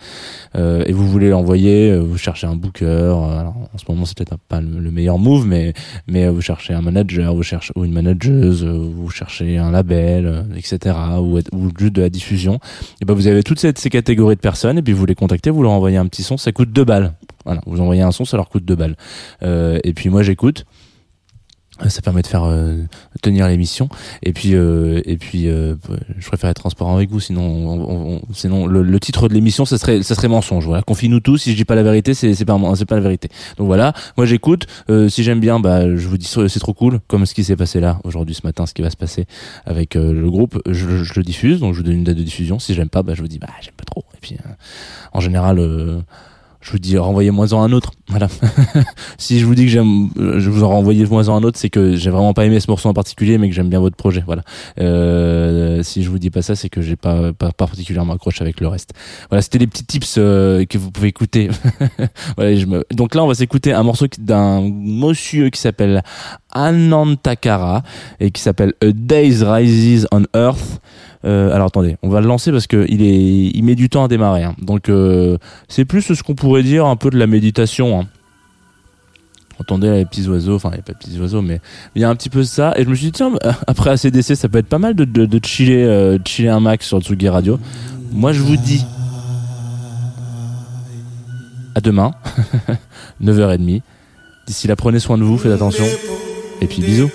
euh, 0.56 0.84
et 0.86 0.94
vous 0.94 1.08
voulez 1.08 1.30
l'envoyer, 1.30 1.92
euh, 1.92 2.00
vous 2.00 2.18
cherchez 2.18 2.48
un 2.48 2.56
booker. 2.56 2.86
euh, 2.86 3.40
alors, 3.40 3.56
en 3.74 3.78
ce 3.78 3.84
moment, 3.90 4.06
c'est 4.06 4.18
peut-être 4.18 4.38
pas 4.38 4.62
le, 4.62 4.80
le 4.80 4.92
meilleur 4.92 5.20
move, 5.20 5.46
mais 5.46 5.74
mais 6.08 6.28
vous 6.30 6.42
cherchez 6.42 6.74
un 6.74 6.82
manager, 6.82 7.36
vous 7.36 7.44
cherchez 7.44 7.74
ou 7.76 7.86
une 7.86 7.94
manageuse, 7.94 8.64
vous 8.66 9.10
cherchez 9.10 9.58
un 9.58 9.72
label, 9.72 10.46
etc. 10.56 10.96
Ou, 11.20 11.40
ou 11.52 11.70
juste 11.78 11.94
de 11.94 12.02
la 12.02 12.10
diffusion. 12.10 12.60
Et 13.02 13.06
ben 13.06 13.14
vous 13.14 13.28
avez 13.28 13.44
toutes 13.44 13.60
ces, 13.60 13.74
catégories 13.74 14.36
de 14.36 14.42
personnes 14.42 14.78
et 14.78 14.82
puis 14.82 14.94
vous 14.94 15.06
les 15.06 15.16
contactez, 15.16 15.50
vous 15.50 15.64
leur 15.64 15.72
envoyez 15.72 15.98
un 15.98 16.08
petit 16.08 16.24
son, 16.24 16.38
ça 16.38 16.52
coûte 16.52 16.72
deux 16.72 16.86
balles. 16.86 17.14
Voilà, 17.46 17.62
vous 17.66 17.80
envoyez 17.80 18.02
un 18.02 18.12
son, 18.12 18.26
ça 18.26 18.38
leur 18.38 18.50
coûte 18.50 18.66
deux 18.66 18.76
balles. 18.76 18.96
Et 19.42 19.94
puis 19.94 20.10
moi, 20.10 20.24
j'écoute. 20.24 20.66
Ça 21.88 22.02
permet 22.02 22.22
de 22.24 22.28
faire 22.28 22.44
euh, 22.44 22.76
tenir 23.22 23.48
l'émission. 23.48 23.88
Et 24.24 24.34
puis 24.34 24.56
euh, 24.56 25.02
et 25.06 25.18
puis 25.18 25.48
euh, 25.48 25.76
je 26.18 26.28
préfère 26.28 26.50
être 26.50 26.60
transparent 26.60 26.96
avec 26.96 27.10
vous 27.12 27.20
sinon 27.20 27.44
on- 27.44 27.82
on- 27.82 28.16
on- 28.16 28.22
sinon 28.34 28.66
le, 28.66 28.82
le 28.82 29.00
titre 29.00 29.28
de 29.30 29.34
l'émission 29.34 29.64
ça 29.66 29.78
serait 29.78 30.02
ça 30.04 30.16
serait 30.16 30.28
mensonge. 30.28 30.66
Voilà. 30.66 30.82
Confie-nous 30.82 31.20
tous 31.20 31.38
si 31.38 31.52
je 31.52 31.56
dis 31.56 31.66
pas 31.66 31.76
la 31.76 31.84
vérité 31.84 32.14
c'est 32.14 32.34
c'est 32.34 32.46
pas 32.46 32.60
c'est 32.76 32.86
pas 32.86 32.96
la 32.96 33.02
vérité. 33.02 33.30
Donc 33.58 33.68
voilà. 33.68 33.94
Moi 34.18 34.26
j'écoute. 34.26 34.66
Euh, 34.90 35.08
si 35.10 35.24
j'aime 35.24 35.40
bien 35.40 35.60
bah 35.60 35.96
je 35.96 36.08
vous 36.08 36.18
dis 36.18 36.26
c'est 36.48 36.60
trop 36.60 36.74
cool. 36.74 37.00
Comme 37.08 37.26
ce 37.26 37.34
qui 37.34 37.44
s'est 37.44 37.56
passé 37.56 37.80
là 37.80 38.00
aujourd'hui 38.04 38.34
ce 38.36 38.46
matin 38.46 38.66
ce 38.66 38.74
qui 38.74 38.82
va 38.82 38.90
se 38.90 38.98
passer 38.98 39.26
avec 39.66 39.96
euh, 39.96 40.14
le 40.14 40.30
groupe 40.32 40.62
je, 40.68 41.04
je 41.04 41.14
le 41.16 41.24
diffuse. 41.24 41.60
Donc 41.60 41.74
je 41.74 41.80
vous 41.80 41.84
donne 41.84 41.96
une 41.98 42.04
date 42.04 42.18
de 42.18 42.24
diffusion. 42.24 42.60
Si 42.60 42.74
j'aime 42.74 42.90
pas 42.90 43.04
bah 43.04 43.14
je 43.16 43.22
vous 43.22 43.28
dis 43.28 43.40
bah 43.40 43.48
j'aime 43.62 43.74
pas 43.78 43.86
trop. 43.86 44.04
Et 44.16 44.20
puis 44.20 44.36
euh, 44.46 44.50
en 45.14 45.20
général 45.20 45.60
je 46.68 46.74
vous 46.74 46.80
dis 46.80 46.98
renvoyez-moi-en 46.98 47.64
un 47.64 47.72
autre. 47.72 47.92
Voilà. 48.10 48.28
si 49.18 49.40
je 49.40 49.46
vous 49.46 49.56
dis 49.56 49.64
que 49.64 49.72
j'aime, 49.72 50.10
euh, 50.20 50.38
je 50.38 50.50
vous 50.50 50.66
en 50.66 50.68
renvoyez-moi-en 50.68 51.34
un 51.34 51.44
autre, 51.44 51.58
c'est 51.58 51.70
que 51.70 51.96
j'ai 51.96 52.10
vraiment 52.10 52.34
pas 52.34 52.46
aimé 52.46 52.60
ce 52.60 52.70
morceau 52.70 52.90
en 52.90 52.94
particulier, 52.94 53.38
mais 53.38 53.48
que 53.48 53.56
j'aime 53.56 53.70
bien 53.70 53.80
votre 53.80 53.96
projet. 53.96 54.22
Voilà. 54.26 54.42
Euh, 54.78 55.82
si 55.82 56.04
je 56.04 56.10
vous 56.10 56.20
dis 56.20 56.30
pas 56.30 56.42
ça, 56.42 56.58
c'est 56.58 56.68
que 56.68 56.82
j'ai 56.82 56.98
pas, 56.98 57.32
pas, 57.32 57.54
particulièrement 57.54 58.12
accroché 58.12 58.42
avec 58.42 58.60
le 58.60 58.68
reste. 58.68 58.92
Voilà, 59.30 59.42
c'était 59.42 59.60
les 59.60 59.68
petits 59.68 59.86
tips 59.86 60.16
euh, 60.18 60.66
que 60.66 60.78
vous 60.78 60.92
pouvez 60.92 61.08
écouter. 61.08 61.50
voilà. 62.38 62.82
Donc 62.92 63.16
là, 63.16 63.24
on 63.24 63.28
va 63.28 63.36
s'écouter 63.36 63.72
un 63.72 63.84
morceau 63.84 64.08
d'un 64.20 64.62
monsieur 64.62 65.50
qui 65.50 65.62
s'appelle 65.62 66.04
Anantakara 66.52 67.82
et 68.20 68.32
qui 68.32 68.42
s'appelle 68.42 68.74
A 68.82 68.92
Days 68.92 69.42
Rises 69.42 70.06
on 70.12 70.24
Earth. 70.36 70.82
Euh, 71.26 71.52
alors 71.54 71.68
attendez, 71.68 71.98
on 72.04 72.10
va 72.10 72.22
le 72.22 72.28
lancer 72.28 72.52
parce 72.52 72.68
que 72.68 72.86
il 72.90 73.02
est, 73.02 73.52
il 73.54 73.64
met 73.64 73.76
du 73.76 73.90
temps 73.90 74.04
à 74.04 74.08
démarrer. 74.08 74.44
hein. 74.44 74.56
Donc 74.62 74.88
euh, 74.90 75.38
c'est 75.68 75.86
plus 75.86 76.02
ce 76.02 76.22
qu'on 76.24 76.36
pourrait 76.36 76.64
dire 76.64 76.86
un 76.86 76.96
peu 76.96 77.10
de 77.10 77.18
la 77.18 77.28
méditation. 77.28 78.00
hein. 78.02 78.08
Entendez 79.60 79.90
les 79.90 80.06
petits 80.06 80.28
oiseaux, 80.28 80.56
enfin 80.56 80.70
il 80.70 80.74
n'y 80.74 80.80
a 80.80 80.84
pas 80.84 80.94
de 80.94 81.00
petits 81.00 81.20
oiseaux, 81.20 81.42
mais 81.42 81.60
il 81.96 82.02
y 82.04 82.06
a 82.06 82.10
un 82.10 82.16
petit 82.16 82.30
peu 82.30 82.44
ça. 82.44 82.74
Et 82.78 82.84
je 82.84 82.90
me 82.90 82.94
suis 82.96 83.08
dit 83.08 83.12
tiens, 83.12 83.32
après 83.68 83.90
ACDC, 83.90 84.36
ça 84.36 84.48
peut 84.50 84.60
être 84.60 84.68
pas 84.70 84.78
mal 84.78 84.94
de, 84.94 85.04
de, 85.06 85.40
chiller, 85.46 85.84
euh, 85.84 86.20
chiller 86.26 86.50
un 86.50 86.60
max 86.60 86.86
sur 86.86 87.02
Tsugi 87.02 87.28
Radio. 87.28 87.60
Moi 88.12 88.32
je 88.34 88.42
vous 88.42 88.56
dis 88.56 88.86
à 91.74 91.82
demain, 91.82 92.12
9h30. 93.24 93.82
D'ici 94.46 94.68
là, 94.68 94.76
prenez 94.76 95.00
soin 95.00 95.18
de 95.18 95.24
vous, 95.24 95.38
faites 95.38 95.52
attention. 95.52 95.84
Et 96.62 96.68
puis 96.68 96.82
bisous. 96.82 97.10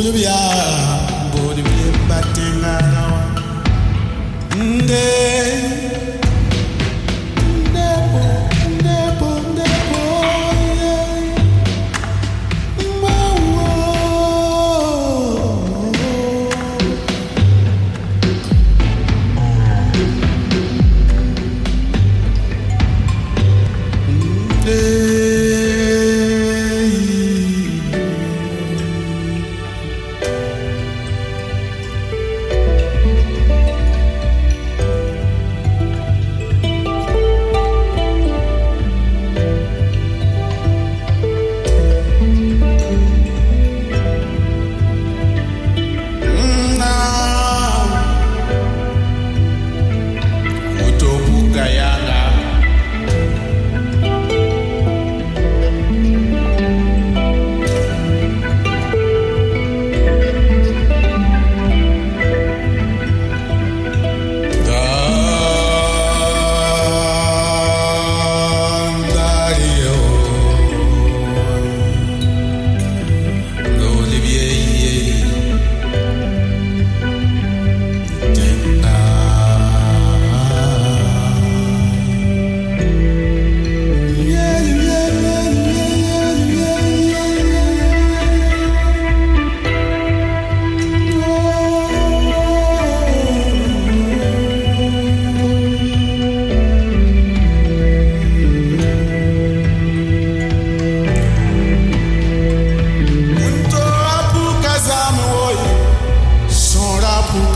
Kulubiya, 0.00 0.32
Bodhi 1.28 1.60
Batengarawa. 2.08 3.20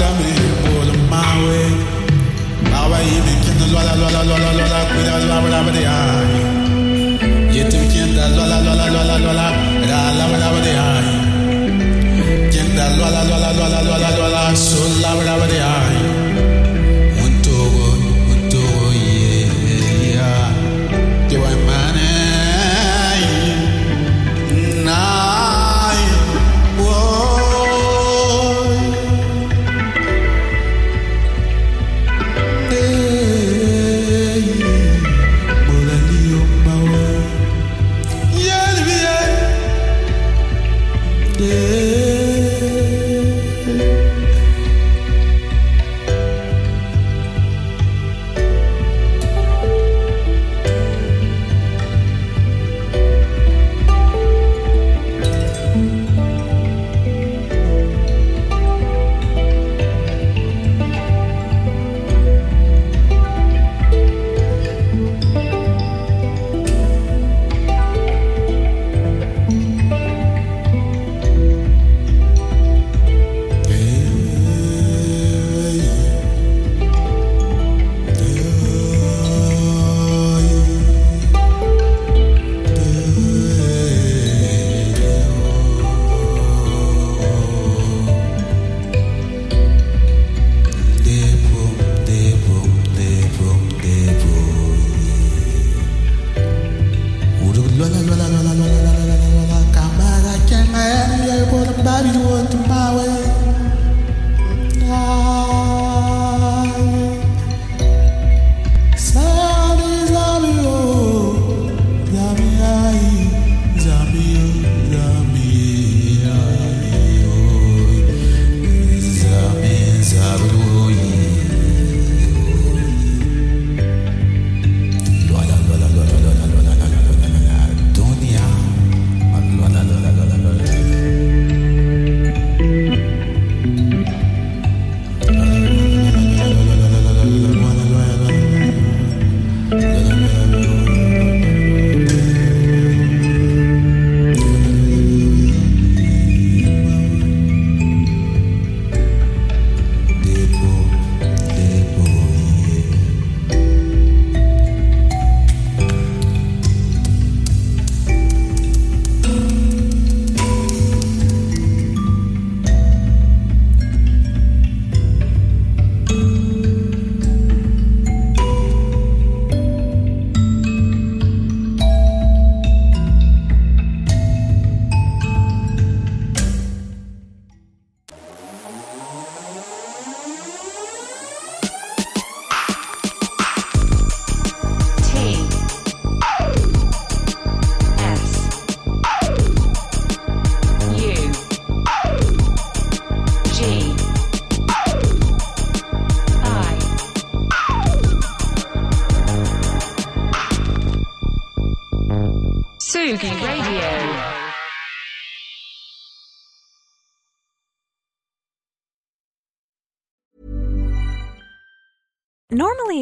jamais 0.04 0.34
pour 0.62 0.84